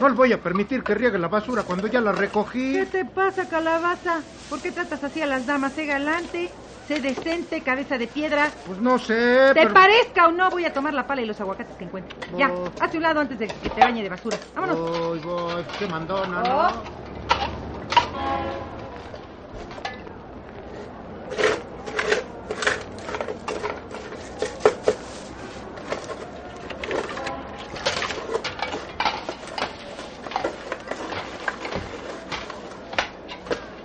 No 0.00 0.08
le 0.08 0.14
voy 0.14 0.32
a 0.32 0.42
permitir 0.42 0.82
que 0.82 0.94
riegue 0.94 1.18
la 1.18 1.28
basura 1.28 1.62
cuando 1.62 1.86
ya 1.86 2.00
la 2.00 2.12
recogí. 2.12 2.72
¿Qué 2.74 2.86
te 2.86 3.04
pasa, 3.04 3.48
calabaza? 3.48 4.20
¿Por 4.50 4.60
qué 4.60 4.72
tratas 4.72 5.02
así 5.04 5.22
a 5.22 5.26
las 5.26 5.46
damas? 5.46 5.72
Sé 5.72 5.86
galante, 5.86 6.50
sé 6.88 7.00
decente, 7.00 7.60
cabeza 7.62 7.98
de 7.98 8.06
piedra. 8.08 8.50
Pues 8.66 8.78
no 8.78 8.98
sé. 8.98 9.14
Te 9.48 9.54
pero- 9.54 9.72
parezca 9.74 10.28
o 10.28 10.32
no, 10.32 10.50
voy 10.50 10.64
a 10.64 10.72
tomar 10.72 10.92
la 10.94 11.06
pala 11.06 11.22
y 11.22 11.26
los 11.26 11.40
aguacates 11.40 11.76
que 11.76 11.84
encuentre. 11.84 12.16
Ya, 12.36 12.50
Oh. 12.50 12.70
hazte 12.80 12.96
un 12.96 13.02
lado 13.04 13.20
antes 13.20 13.38
de 13.38 13.46
que 13.48 13.70
te 13.70 13.80
bañe 13.80 14.02
de 14.02 14.08
basura. 14.08 14.36
Vámonos. 14.54 14.78
Voy, 14.78 15.18
voy. 15.20 15.64
Qué 15.78 15.86
mandona, 15.86 16.42
Oh. 16.42 16.70
¿no? 16.70 17.92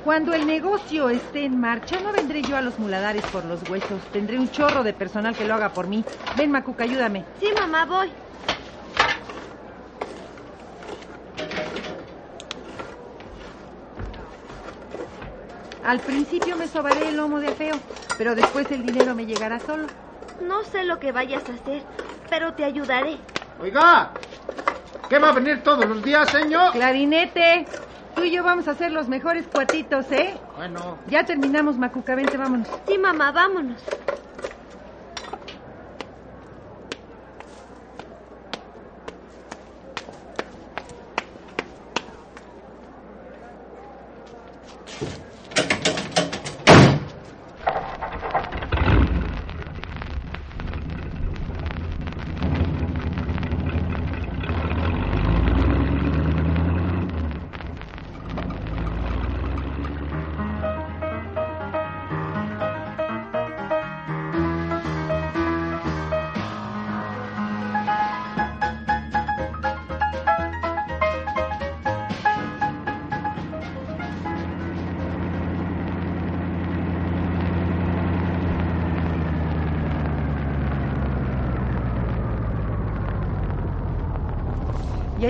Cuando 0.04 0.34
el 0.88 0.94
negocio 0.94 1.10
esté 1.10 1.44
en 1.46 1.60
marcha, 1.60 2.00
no 2.00 2.14
vendré 2.14 2.44
yo 2.44 2.56
a 2.56 2.62
los 2.62 2.80
muladares 2.80 3.24
por 3.26 3.44
los 3.44 3.70
huesos. 3.70 4.02
Tendré 4.12 4.40
un 4.40 4.50
chorro 4.50 4.84
de 4.84 4.94
personal 4.94 5.36
que 5.36 5.44
lo 5.46 5.54
haga 5.54 5.74
por 5.74 5.88
mí. 5.88 6.04
Ven, 6.38 6.52
Macuca, 6.52 6.86
ayúdame. 6.86 7.26
Sí, 7.40 7.48
mamá, 7.60 7.86
voy. 7.86 8.10
Al 15.84 16.00
principio 16.02 16.56
me 16.56 16.68
sobaré 16.68 17.10
el 17.10 17.18
lomo 17.18 17.40
de 17.40 17.54
feo, 17.54 17.80
pero 18.18 18.36
después 18.36 18.72
el 18.72 18.82
dinero 18.84 19.14
me 19.14 19.26
llegará 19.26 19.60
solo. 19.60 19.88
No 20.42 20.64
sé 20.64 20.84
lo 20.86 21.00
que 21.00 21.12
vayas 21.12 21.48
a 21.50 21.54
hacer, 21.54 21.82
pero 22.30 22.54
te 22.54 22.64
ayudaré. 22.64 23.18
Oiga, 23.62 24.12
¿qué 25.10 25.20
va 25.20 25.30
a 25.30 25.34
venir 25.34 25.64
todos 25.64 25.86
los 25.86 26.04
días, 26.04 26.30
señor? 26.30 26.72
Clarinete, 26.74 27.68
tú 28.16 28.24
y 28.24 28.32
yo 28.32 28.44
vamos 28.44 28.68
a 28.68 28.76
ser 28.76 28.92
los 28.92 29.08
mejores 29.08 29.46
cuatitos, 29.48 30.12
¿eh? 30.12 30.47
Bueno, 30.58 30.98
Ya 31.06 31.24
terminamos, 31.24 31.78
Macuca, 31.78 32.16
vente, 32.16 32.36
vámonos. 32.36 32.68
Sí, 32.88 32.98
mamá, 32.98 33.32
vámonos. 33.32 33.80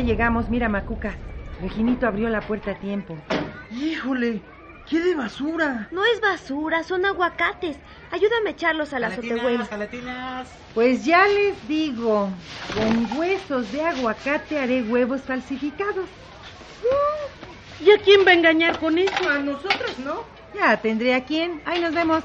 Llegamos, 0.08 0.50
mira, 0.50 0.70
Macuca. 0.70 1.18
Reginito 1.60 2.08
abrió 2.08 2.30
la 2.30 2.42
puerta 2.42 2.72
a 2.72 2.76
tiempo. 2.76 3.18
Híjole, 3.70 4.42
¿qué 4.90 5.00
de 5.02 5.16
basura? 5.16 5.90
No 5.92 6.04
es 6.06 6.22
basura, 6.22 6.84
son 6.84 7.06
aguacates. 7.06 7.78
Ayúdame 8.12 8.50
a 8.50 8.54
echarlos 8.54 8.94
al 8.94 9.04
azotehuevo. 9.04 9.66
Pues 10.74 11.04
ya 11.06 11.28
les 11.28 11.68
digo, 11.68 12.30
con 12.74 13.20
huesos 13.20 13.72
de 13.72 13.82
aguacate 13.82 14.60
haré 14.60 14.82
huevos 14.84 15.22
falsificados. 15.22 16.10
¿Y 17.80 17.92
a 17.92 17.98
quién 18.00 18.26
va 18.26 18.32
a 18.32 18.36
engañar 18.36 18.80
con 18.80 18.98
eso? 18.98 19.30
A 19.30 19.40
nosotros, 19.40 20.00
¿no? 20.00 20.24
Ya 20.56 20.78
tendré 20.78 21.14
a 21.16 21.26
quién. 21.26 21.62
Ahí 21.66 21.82
nos 21.82 21.94
vemos. 21.94 22.24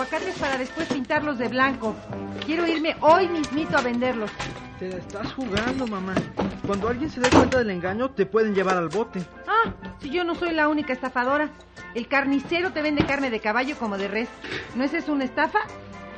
Aguacates 0.00 0.38
para 0.38 0.56
después 0.56 0.88
pintarlos 0.88 1.36
de 1.36 1.48
blanco. 1.48 1.94
Quiero 2.46 2.66
irme 2.66 2.96
hoy 3.02 3.28
mismito 3.28 3.76
a 3.76 3.82
venderlos. 3.82 4.30
Te 4.78 4.88
la 4.88 4.96
estás 4.96 5.34
jugando, 5.34 5.86
mamá. 5.86 6.14
Cuando 6.66 6.88
alguien 6.88 7.10
se 7.10 7.20
dé 7.20 7.28
cuenta 7.28 7.58
del 7.58 7.68
engaño, 7.68 8.10
te 8.10 8.24
pueden 8.24 8.54
llevar 8.54 8.78
al 8.78 8.88
bote. 8.88 9.20
Ah, 9.46 9.74
si 10.00 10.08
yo 10.08 10.24
no 10.24 10.34
soy 10.34 10.52
la 10.52 10.68
única 10.68 10.94
estafadora. 10.94 11.50
El 11.94 12.08
carnicero 12.08 12.72
te 12.72 12.80
vende 12.80 13.04
carne 13.04 13.28
de 13.28 13.40
caballo 13.40 13.76
como 13.76 13.98
de 13.98 14.08
res. 14.08 14.28
¿No 14.74 14.84
es 14.84 14.94
eso 14.94 15.12
una 15.12 15.24
estafa? 15.24 15.58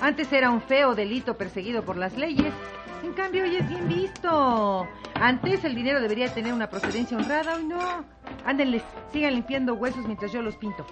Antes 0.01 0.33
era 0.33 0.53
un 0.53 0.63
feo 0.63 0.95
delito 0.95 1.37
perseguido 1.37 1.83
por 1.83 1.97
las 1.97 2.17
leyes. 2.17 2.55
En 3.03 3.15
cambio, 3.15 3.43
hoy 3.43 3.57
es 3.57 3.69
bien 3.69 3.89
visto. 3.89 4.87
Antes 5.15 5.65
el 5.65 5.75
dinero 5.75 6.01
debería 6.01 6.33
tener 6.33 6.55
una 6.55 6.71
procedencia 6.71 7.17
honrada, 7.17 7.57
hoy 7.57 7.65
no. 7.65 8.05
Ándenles, 8.47 8.85
sigan 9.13 9.35
limpiando 9.35 9.75
huesos 9.75 10.07
mientras 10.07 10.31
yo 10.31 10.41
los 10.41 10.55
pinto. 10.55 10.87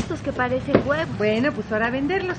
Estos 0.00 0.20
que 0.20 0.32
parecen 0.32 0.76
huevos. 0.86 1.18
Bueno, 1.18 1.52
pues 1.52 1.70
ahora 1.70 1.88
a 1.88 1.90
venderlos. 1.90 2.36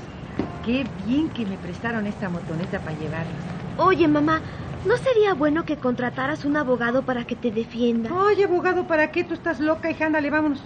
Qué 0.64 0.84
bien 1.06 1.28
que 1.30 1.46
me 1.46 1.56
prestaron 1.56 2.06
esta 2.06 2.28
motoneta 2.28 2.78
para 2.80 2.98
llevarlos. 2.98 3.34
Oye, 3.78 4.06
mamá, 4.06 4.40
¿no 4.86 4.96
sería 4.96 5.34
bueno 5.34 5.64
que 5.64 5.76
contrataras 5.76 6.44
un 6.44 6.56
abogado 6.56 7.02
para 7.02 7.24
que 7.24 7.36
te 7.36 7.50
defienda? 7.50 8.12
Oye, 8.12 8.44
abogado, 8.44 8.86
¿para 8.86 9.10
qué? 9.10 9.24
Tú 9.24 9.34
estás 9.34 9.60
loca, 9.60 9.90
hija, 9.90 10.06
ándale, 10.06 10.30
vámonos. 10.30 10.62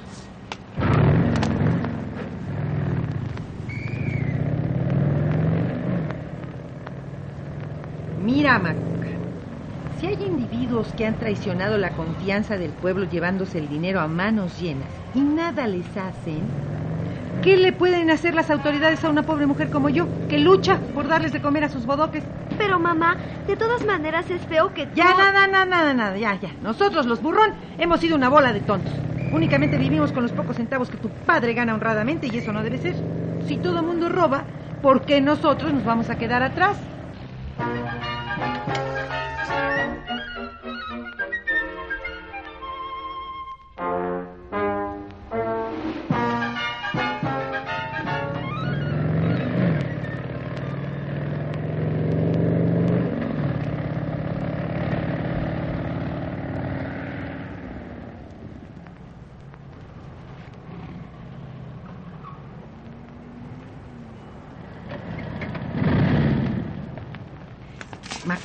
Mira, 8.22 8.58
Macuca, 8.58 9.06
si 10.00 10.06
hay 10.06 10.22
individuos 10.22 10.88
que 10.96 11.06
han 11.06 11.14
traicionado 11.14 11.78
la 11.78 11.90
confianza 11.90 12.58
del 12.58 12.70
pueblo 12.70 13.08
llevándose 13.08 13.58
el 13.58 13.68
dinero 13.68 14.00
a 14.00 14.08
manos 14.08 14.60
llenas 14.60 14.88
y 15.14 15.20
nada 15.20 15.66
les 15.68 15.86
hacen, 15.96 16.40
¿qué 17.42 17.56
le 17.56 17.72
pueden 17.72 18.10
hacer 18.10 18.34
las 18.34 18.50
autoridades 18.50 19.04
a 19.04 19.10
una 19.10 19.22
pobre 19.22 19.46
mujer 19.46 19.70
como 19.70 19.88
yo, 19.88 20.06
que 20.28 20.38
lucha 20.38 20.80
por 20.94 21.08
darles 21.08 21.32
de 21.32 21.40
comer 21.40 21.64
a 21.64 21.68
sus 21.68 21.86
bodoques? 21.86 22.24
Pero 22.58 22.78
mamá, 22.78 23.16
de 23.46 23.56
todas 23.56 23.84
maneras 23.86 24.30
es 24.30 24.40
feo 24.42 24.72
que 24.72 24.88
Ya, 24.94 25.04
nada, 25.04 25.46
nada, 25.46 25.64
nada, 25.64 25.94
nada, 25.94 26.16
ya, 26.16 26.34
ya. 26.40 26.50
Nosotros, 26.62 27.06
los 27.06 27.22
burrón, 27.22 27.52
hemos 27.78 28.00
sido 28.00 28.16
una 28.16 28.28
bola 28.28 28.52
de 28.52 28.60
tontos. 28.60 28.92
Únicamente 29.32 29.76
vivimos 29.76 30.12
con 30.12 30.22
los 30.22 30.32
pocos 30.32 30.56
centavos 30.56 30.88
que 30.88 30.96
tu 30.96 31.10
padre 31.10 31.54
gana 31.54 31.74
honradamente 31.74 32.28
y 32.28 32.38
eso 32.38 32.52
no 32.52 32.62
debe 32.62 32.78
ser. 32.78 32.94
Si 33.46 33.56
todo 33.56 33.80
el 33.80 33.86
mundo 33.86 34.08
roba, 34.08 34.44
¿por 34.80 35.04
qué 35.04 35.20
nosotros 35.20 35.72
nos 35.72 35.84
vamos 35.84 36.10
a 36.10 36.16
quedar 36.16 36.42
atrás? 36.42 36.78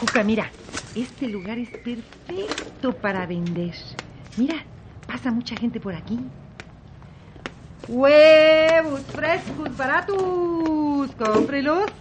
Macuca, 0.02 0.24
mira, 0.24 0.50
este 0.96 1.28
lugar 1.28 1.60
es 1.60 1.70
perfecto 1.70 2.92
para 2.92 3.28
vender. 3.28 3.76
Mira, 4.36 4.56
pasa 5.06 5.32
mucha 5.32 5.56
gente 5.56 5.80
por 5.80 5.94
aquí. 5.94 6.20
Huevos 7.88 9.02
frescos, 9.02 9.78
baratos. 9.78 11.12
Cómprelos. 11.20 11.92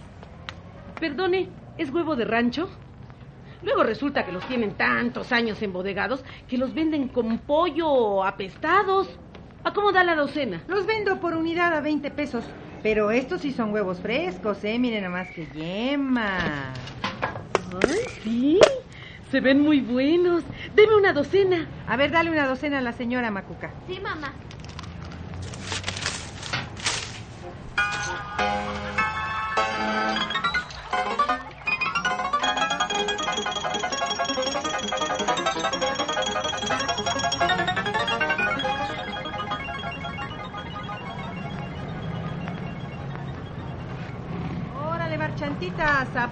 Perdone, 0.99 1.49
¿es 1.77 1.91
huevo 1.91 2.15
de 2.15 2.25
rancho? 2.25 2.69
Luego 3.61 3.83
resulta 3.83 4.25
que 4.25 4.31
los 4.31 4.47
tienen 4.47 4.71
tantos 4.71 5.31
años 5.31 5.61
embodegados 5.61 6.25
que 6.47 6.57
los 6.57 6.73
venden 6.73 7.07
con 7.07 7.37
pollo 7.37 8.23
apestados. 8.23 9.09
¿A 9.63 9.73
cómo 9.73 9.91
da 9.91 10.03
la 10.03 10.15
docena? 10.15 10.63
Los 10.67 10.87
vendo 10.87 11.19
por 11.19 11.35
unidad 11.35 11.75
a 11.75 11.81
20 11.81 12.09
pesos. 12.09 12.45
Pero 12.81 13.11
estos 13.11 13.41
sí 13.41 13.51
son 13.51 13.71
huevos 13.71 13.99
frescos, 13.99 14.63
¿eh? 14.63 14.79
Miren 14.79 15.03
nomás 15.03 15.29
que 15.29 15.45
yema. 15.53 16.73
Ay, 17.71 18.01
sí. 18.23 18.61
Se 19.31 19.39
ven 19.39 19.61
muy 19.61 19.79
buenos. 19.79 20.43
Deme 20.75 20.95
una 20.95 21.13
docena. 21.13 21.67
A 21.87 21.95
ver, 21.95 22.11
dale 22.11 22.29
una 22.29 22.47
docena 22.47 22.79
a 22.79 22.81
la 22.81 22.91
señora 22.91 23.31
Macuca. 23.31 23.71
Sí, 23.87 23.99
mamá. 24.01 24.33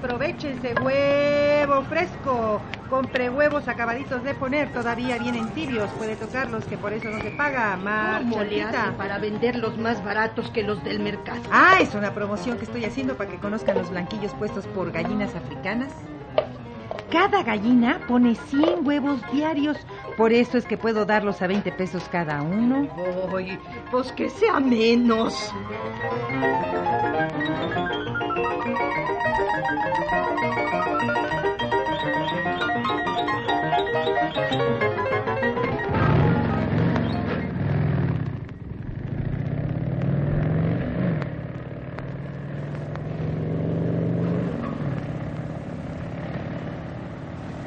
Marchantitas, 0.01 0.03
aprovechense 0.03 0.73
huevo 0.81 1.83
fresco. 1.83 2.61
Compre 2.89 3.29
huevos 3.29 3.67
acabaditos 3.67 4.23
de 4.23 4.33
poner, 4.33 4.71
todavía 4.73 5.17
vienen 5.19 5.49
tibios. 5.49 5.89
Puede 5.91 6.15
tocarlos, 6.15 6.65
que 6.65 6.77
por 6.77 6.91
eso 6.93 7.09
no 7.09 7.21
se 7.21 7.31
paga. 7.31 7.75
¿Cómo 7.75 8.43
le 8.43 8.63
hace 8.63 8.77
Marchantita. 8.77 8.97
para 8.97 9.19
venderlos 9.19 9.77
más 9.77 10.03
baratos 10.03 10.49
que 10.51 10.63
los 10.63 10.83
del 10.83 10.99
mercado? 10.99 11.41
Ah, 11.51 11.77
es 11.79 11.93
una 11.93 12.13
promoción 12.13 12.57
que 12.57 12.65
estoy 12.65 12.85
haciendo 12.85 13.15
para 13.15 13.29
que 13.29 13.37
conozcan 13.37 13.77
los 13.77 13.89
blanquillos 13.91 14.33
puestos 14.33 14.65
por 14.67 14.91
gallinas 14.91 15.35
africanas. 15.35 15.93
Cada 17.11 17.41
gallina 17.41 17.99
pone 18.07 18.35
100 18.35 18.87
huevos 18.87 19.19
diarios. 19.31 19.77
Por 20.15 20.31
eso 20.31 20.57
es 20.57 20.65
que 20.65 20.77
puedo 20.77 21.05
darlos 21.05 21.41
a 21.41 21.47
20 21.47 21.71
pesos 21.71 22.07
cada 22.11 22.41
uno. 22.41 22.87
Oye, 23.31 23.59
pues 23.91 24.11
que 24.11 24.29
sea 24.29 24.59
menos. 24.59 25.51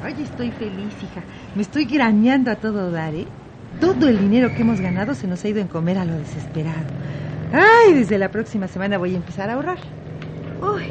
Ay, 0.03 0.21
estoy 0.21 0.51
feliz, 0.51 0.93
hija. 1.01 1.23
Me 1.55 1.61
estoy 1.61 1.85
graneando 1.85 2.51
a 2.51 2.55
todo 2.55 2.91
dar, 2.91 3.15
¿eh? 3.15 3.25
Todo 3.79 4.07
el 4.09 4.19
dinero 4.19 4.53
que 4.53 4.61
hemos 4.61 4.79
ganado 4.79 5.15
se 5.15 5.27
nos 5.27 5.43
ha 5.43 5.49
ido 5.49 5.59
en 5.59 5.67
comer 5.67 5.97
a 5.97 6.05
lo 6.05 6.17
desesperado. 6.17 6.87
Ay, 7.51 7.93
desde 7.93 8.17
la 8.17 8.29
próxima 8.29 8.67
semana 8.67 8.97
voy 8.97 9.13
a 9.13 9.17
empezar 9.17 9.49
a 9.49 9.53
ahorrar. 9.53 9.79
Uy, 10.63 10.83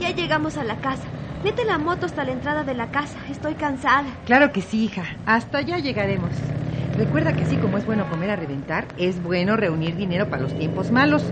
ya 0.00 0.10
llegamos 0.10 0.56
a 0.56 0.64
la 0.64 0.80
casa. 0.80 1.06
Mete 1.44 1.64
la 1.64 1.78
moto 1.78 2.06
hasta 2.06 2.24
la 2.24 2.32
entrada 2.32 2.64
de 2.64 2.74
la 2.74 2.90
casa. 2.90 3.18
Estoy 3.30 3.54
cansada. 3.54 4.06
Claro 4.26 4.52
que 4.52 4.62
sí, 4.62 4.84
hija. 4.84 5.04
Hasta 5.26 5.58
allá 5.58 5.78
llegaremos. 5.78 6.30
Recuerda 6.96 7.32
que 7.32 7.44
así 7.44 7.56
como 7.56 7.78
es 7.78 7.86
bueno 7.86 8.08
comer 8.08 8.30
a 8.30 8.36
reventar, 8.36 8.88
es 8.96 9.22
bueno 9.22 9.56
reunir 9.56 9.96
dinero 9.96 10.28
para 10.28 10.42
los 10.42 10.54
tiempos 10.54 10.90
malos. 10.90 11.22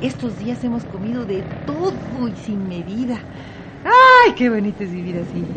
Estos 0.00 0.38
días 0.38 0.62
hemos 0.62 0.84
comido 0.84 1.24
de 1.24 1.42
todo 1.64 2.28
y 2.28 2.36
sin 2.36 2.68
medida. 2.68 3.26
¡Ay, 3.82 4.34
qué 4.36 4.50
bonito 4.50 4.84
es 4.84 4.90
vivir 4.92 5.16
así! 5.18 5.48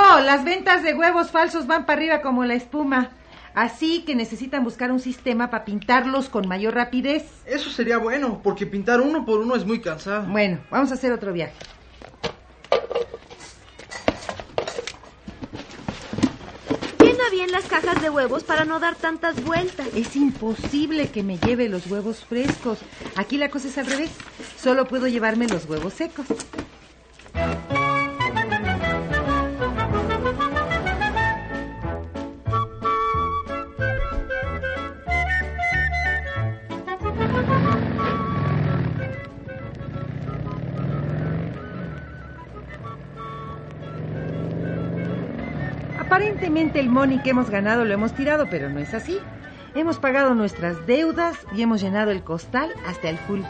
Hijo, 0.00 0.20
las 0.20 0.44
ventas 0.44 0.82
de 0.82 0.94
huevos 0.94 1.30
falsos 1.30 1.66
van 1.66 1.84
para 1.84 1.98
arriba 1.98 2.22
como 2.22 2.44
la 2.44 2.54
espuma. 2.54 3.10
Así 3.54 4.02
que 4.02 4.14
necesitan 4.14 4.62
buscar 4.64 4.92
un 4.92 5.00
sistema 5.00 5.50
para 5.50 5.64
pintarlos 5.64 6.28
con 6.28 6.46
mayor 6.48 6.74
rapidez. 6.74 7.24
Eso 7.46 7.70
sería 7.70 7.98
bueno, 7.98 8.40
porque 8.42 8.66
pintar 8.66 9.00
uno 9.00 9.24
por 9.24 9.40
uno 9.40 9.56
es 9.56 9.66
muy 9.66 9.80
cansado. 9.80 10.26
Bueno, 10.28 10.60
vamos 10.70 10.90
a 10.90 10.94
hacer 10.94 11.12
otro 11.12 11.32
viaje. 11.32 11.54
Llena 17.00 17.28
bien 17.32 17.50
las 17.50 17.64
cajas 17.64 18.00
de 18.00 18.10
huevos 18.10 18.44
para 18.44 18.64
no 18.64 18.78
dar 18.78 18.94
tantas 18.94 19.42
vueltas. 19.44 19.88
Es 19.94 20.14
imposible 20.16 21.10
que 21.10 21.22
me 21.22 21.38
lleve 21.38 21.68
los 21.68 21.88
huevos 21.88 22.24
frescos. 22.24 22.78
Aquí 23.16 23.36
la 23.36 23.50
cosa 23.50 23.68
es 23.68 23.76
al 23.78 23.86
revés. 23.86 24.10
Solo 24.56 24.86
puedo 24.86 25.08
llevarme 25.08 25.48
los 25.48 25.66
huevos 25.66 25.94
secos. 25.94 26.26
Aparentemente 46.40 46.80
el 46.80 46.88
money 46.88 47.18
que 47.18 47.30
hemos 47.30 47.50
ganado 47.50 47.84
lo 47.84 47.92
hemos 47.92 48.14
tirado, 48.14 48.48
pero 48.48 48.70
no 48.70 48.78
es 48.80 48.94
así. 48.94 49.18
Hemos 49.74 49.98
pagado 49.98 50.34
nuestras 50.34 50.86
deudas 50.86 51.36
y 51.54 51.60
hemos 51.60 51.82
llenado 51.82 52.12
el 52.12 52.22
costal 52.22 52.72
hasta 52.86 53.10
el 53.10 53.18
full. 53.18 53.42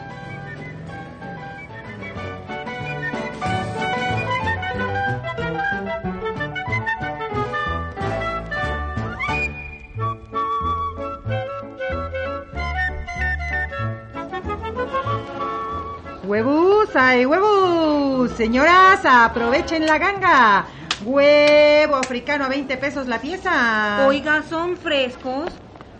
¡Huevos! 16.25 16.93
¡Hay 16.97 17.25
huevos! 17.25 18.31
Señoras, 18.31 19.05
aprovechen 19.05 19.85
la 19.85 19.97
ganga. 19.97 20.65
Huevo 21.03 21.95
africano 21.95 22.45
a 22.45 22.49
20 22.49 22.77
pesos 22.77 23.07
la 23.07 23.19
pieza. 23.19 24.05
Oiga, 24.07 24.43
¿son 24.43 24.77
frescos? 24.77 25.51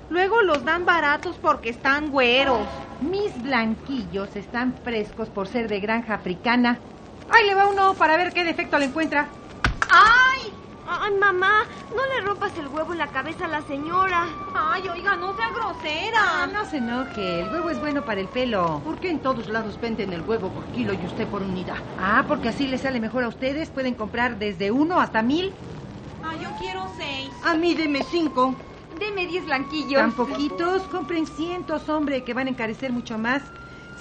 Luego 0.10 0.42
los 0.44 0.64
dan 0.64 0.86
baratos 0.86 1.38
porque 1.42 1.70
están 1.70 2.12
güeros. 2.12 2.68
Mis 3.02 3.42
blanquillos 3.42 4.36
están 4.36 4.76
frescos 4.84 5.30
por 5.30 5.48
ser 5.48 5.68
de 5.70 5.80
granja 5.80 6.14
africana. 6.14 6.80
Ahí 7.30 7.48
le 7.48 7.56
va 7.56 7.68
uno 7.68 7.96
para 7.96 8.18
ver 8.18 8.32
qué 8.32 8.44
defecto 8.44 8.78
le 8.78 8.86
encuentra. 8.86 9.30
¡Ay! 9.90 10.61
¡Ay, 10.94 11.14
mamá! 11.18 11.64
No 11.96 12.02
le 12.14 12.28
rompas 12.28 12.58
el 12.58 12.68
huevo 12.68 12.92
en 12.92 12.98
la 12.98 13.08
cabeza 13.08 13.46
a 13.46 13.48
la 13.48 13.62
señora. 13.62 14.28
Ay, 14.54 14.90
oiga, 14.90 15.16
no 15.16 15.34
sea 15.38 15.50
grosera. 15.50 16.20
Ah, 16.20 16.48
no 16.52 16.66
se 16.66 16.78
enoje, 16.78 17.42
el 17.42 17.50
huevo 17.50 17.70
es 17.70 17.80
bueno 17.80 18.04
para 18.04 18.20
el 18.20 18.28
pelo. 18.28 18.82
¿Por 18.84 19.00
qué 19.00 19.10
en 19.10 19.20
todos 19.20 19.48
lados 19.48 19.80
venden 19.80 20.12
el 20.12 20.22
huevo 20.22 20.50
por 20.50 20.66
kilo 20.66 20.92
y 20.92 21.06
usted 21.06 21.30
por 21.30 21.44
unidad? 21.44 21.78
Ah, 21.98 22.26
porque 22.28 22.50
así 22.50 22.68
les 22.68 22.82
sale 22.82 23.00
mejor 23.00 23.24
a 23.24 23.30
ustedes. 23.30 23.70
Pueden 23.70 23.94
comprar 23.94 24.38
desde 24.38 24.70
uno 24.72 25.00
hasta 25.00 25.22
mil. 25.22 25.54
Ay, 26.24 26.40
yo 26.44 26.50
quiero 26.60 26.86
seis. 26.98 27.30
A 27.46 27.54
mí 27.54 27.74
deme 27.74 28.04
cinco. 28.04 28.54
Deme 29.00 29.28
diez 29.28 29.46
blanquillos. 29.46 30.02
Tan 30.02 30.12
poquitos, 30.12 30.82
compren 30.84 31.26
cientos, 31.26 31.88
hombre, 31.88 32.26
que 32.26 32.34
van 32.34 32.48
a 32.48 32.50
encarecer 32.50 32.92
mucho 32.92 33.18
más. 33.18 33.42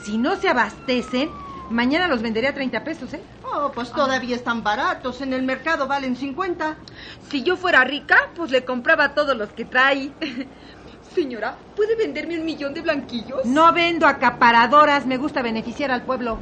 Si 0.02 0.18
no 0.18 0.34
se 0.34 0.48
abastecen, 0.48 1.30
mañana 1.70 2.08
los 2.08 2.22
venderé 2.22 2.48
a 2.48 2.54
30 2.54 2.84
pesos, 2.84 3.14
¿eh? 3.14 3.22
Oh, 3.42 3.70
pues 3.72 3.90
todavía 3.90 4.36
están 4.36 4.62
baratos. 4.62 5.20
En 5.20 5.32
el 5.32 5.42
mercado 5.42 5.86
valen 5.86 6.16
50. 6.16 6.76
Si 7.30 7.42
yo 7.42 7.56
fuera 7.56 7.84
rica, 7.84 8.16
pues 8.36 8.50
le 8.50 8.64
compraba 8.64 9.14
todos 9.14 9.36
los 9.36 9.50
que 9.50 9.64
trae. 9.64 10.10
Señora, 11.14 11.56
¿puede 11.74 11.96
venderme 11.96 12.38
un 12.38 12.44
millón 12.44 12.74
de 12.74 12.82
blanquillos? 12.82 13.44
No 13.44 13.72
vendo 13.72 14.06
acaparadoras, 14.06 15.06
me 15.06 15.16
gusta 15.16 15.42
beneficiar 15.42 15.90
al 15.90 16.02
pueblo. 16.02 16.38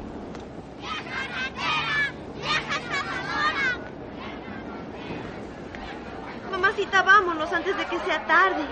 Mamacita, 6.51 7.01
vámonos 7.01 7.51
antes 7.51 7.77
de 7.77 7.85
que 7.85 7.99
sea 7.99 8.23
tarde. 8.25 8.63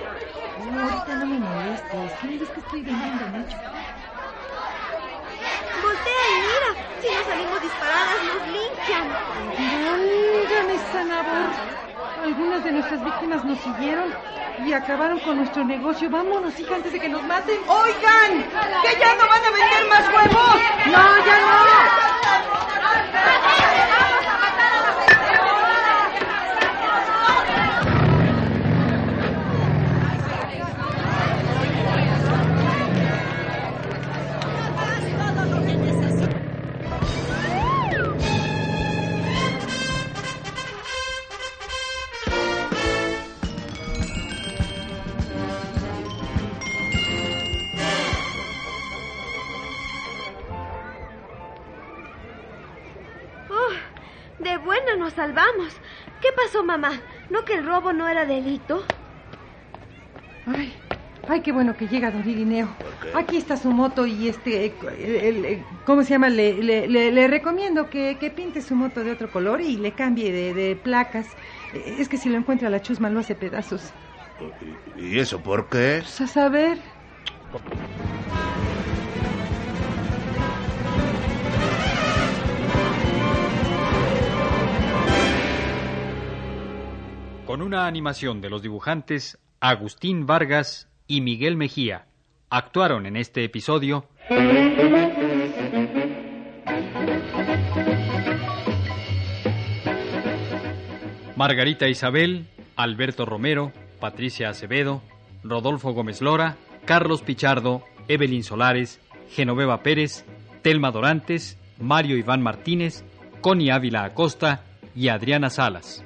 No, 0.72 0.84
ahorita 0.84 1.16
no 1.16 1.26
me 1.26 1.40
molestes. 1.40 2.12
¿Qué 2.22 2.28
me 2.28 2.38
ves 2.38 2.50
que 2.50 2.60
estoy 2.60 2.82
vendiendo 2.84 3.28
mucho? 3.28 3.58
Mira. 6.08 6.70
Si 7.02 7.08
no 7.08 7.24
salimos 7.24 7.62
disparadas, 7.62 8.24
nos 8.24 8.48
linchan. 8.48 9.08
Mira, 9.58 9.98
pasa, 10.88 11.04
Nabor? 11.04 11.50
Algunas 12.24 12.64
de 12.64 12.72
nuestras 12.72 13.04
víctimas 13.04 13.44
nos 13.44 13.60
siguieron 13.60 14.14
y 14.66 14.74
acabaron 14.74 15.20
con 15.20 15.38
nuestro 15.38 15.64
negocio. 15.64 16.10
Vámonos, 16.10 16.60
hija, 16.60 16.76
antes 16.76 16.92
de 16.92 17.00
que 17.00 17.10
nos 17.10 17.24
maten. 17.24 17.58
Oigan, 17.68 18.44
que 18.82 19.00
ya 19.00 19.16
no 19.16 19.28
van 19.28 19.44
a 19.44 19.52
vender 19.52 19.88
más 19.90 20.08
huevos. 20.14 20.62
No, 20.86 21.26
ya 21.26 21.40
no. 21.40 22.07
Salvamos. 55.18 55.72
¿Qué 56.22 56.30
pasó, 56.36 56.64
mamá? 56.64 56.92
¿No 57.30 57.44
que 57.46 57.54
el 57.56 57.66
robo 57.66 57.94
no 57.94 58.08
era 58.08 58.26
delito? 58.26 58.76
Ay, 60.46 60.74
ay, 61.28 61.42
qué 61.42 61.52
bueno 61.52 61.76
que 61.76 61.88
llega 61.88 62.12
Doririneo. 62.12 62.68
Aquí 63.14 63.38
está 63.38 63.58
su 63.58 63.72
moto 63.72 64.06
y 64.06 64.28
este, 64.28 64.66
eh, 64.66 64.78
el- 65.30 65.46
el- 65.46 65.66
¿cómo 65.84 66.04
se 66.04 66.12
llama? 66.12 66.30
Le, 66.30 66.62
le- 66.64 66.88
le- 66.88 67.12
le 67.12 67.28
recomiendo 67.28 67.90
que, 67.90 68.18
que 68.20 68.32
pinte 68.32 68.62
su 68.62 68.76
moto 68.76 69.04
de 69.04 69.12
otro 69.12 69.30
color 69.32 69.62
y 69.62 69.78
le 69.78 69.94
cambie 69.96 70.32
de, 70.32 70.54
de 70.54 70.76
placas. 70.76 71.36
Eh, 71.72 71.98
Es 72.00 72.08
que 72.10 72.18
si 72.18 72.30
lo 72.30 72.38
encuentra 72.38 72.70
la 72.70 72.82
chusma 72.82 73.10
lo 73.10 73.20
hace 73.20 73.36
pedazos. 73.36 73.94
¿Y 74.86 75.20
eso 75.20 75.42
por 75.42 75.70
qué? 75.70 76.00
Pues 76.02 76.22
a 76.22 76.28
saber. 76.28 76.80
Con 87.58 87.66
una 87.66 87.88
animación 87.88 88.40
de 88.40 88.52
los 88.52 88.62
dibujantes 88.62 89.40
Agustín 89.60 90.28
Vargas 90.28 90.92
y 91.08 91.22
Miguel 91.22 91.58
Mejía, 91.58 92.06
actuaron 92.52 93.08
en 93.08 93.18
este 93.18 93.44
episodio 93.44 94.06
Margarita 101.36 101.88
Isabel, 101.88 102.46
Alberto 102.76 103.26
Romero, 103.26 103.74
Patricia 104.00 104.50
Acevedo, 104.50 105.02
Rodolfo 105.44 105.94
Gómez 105.94 106.22
Lora, 106.22 106.58
Carlos 106.86 107.24
Pichardo, 107.24 107.82
Evelyn 108.08 108.44
Solares, 108.44 109.02
Genoveva 109.32 109.82
Pérez, 109.82 110.26
Telma 110.62 110.92
Dorantes, 110.92 111.58
Mario 111.80 112.18
Iván 112.18 112.44
Martínez, 112.44 113.04
Connie 113.42 113.72
Ávila 113.72 114.04
Acosta 114.04 114.64
y 114.96 115.08
Adriana 115.08 115.50
Salas. 115.50 116.06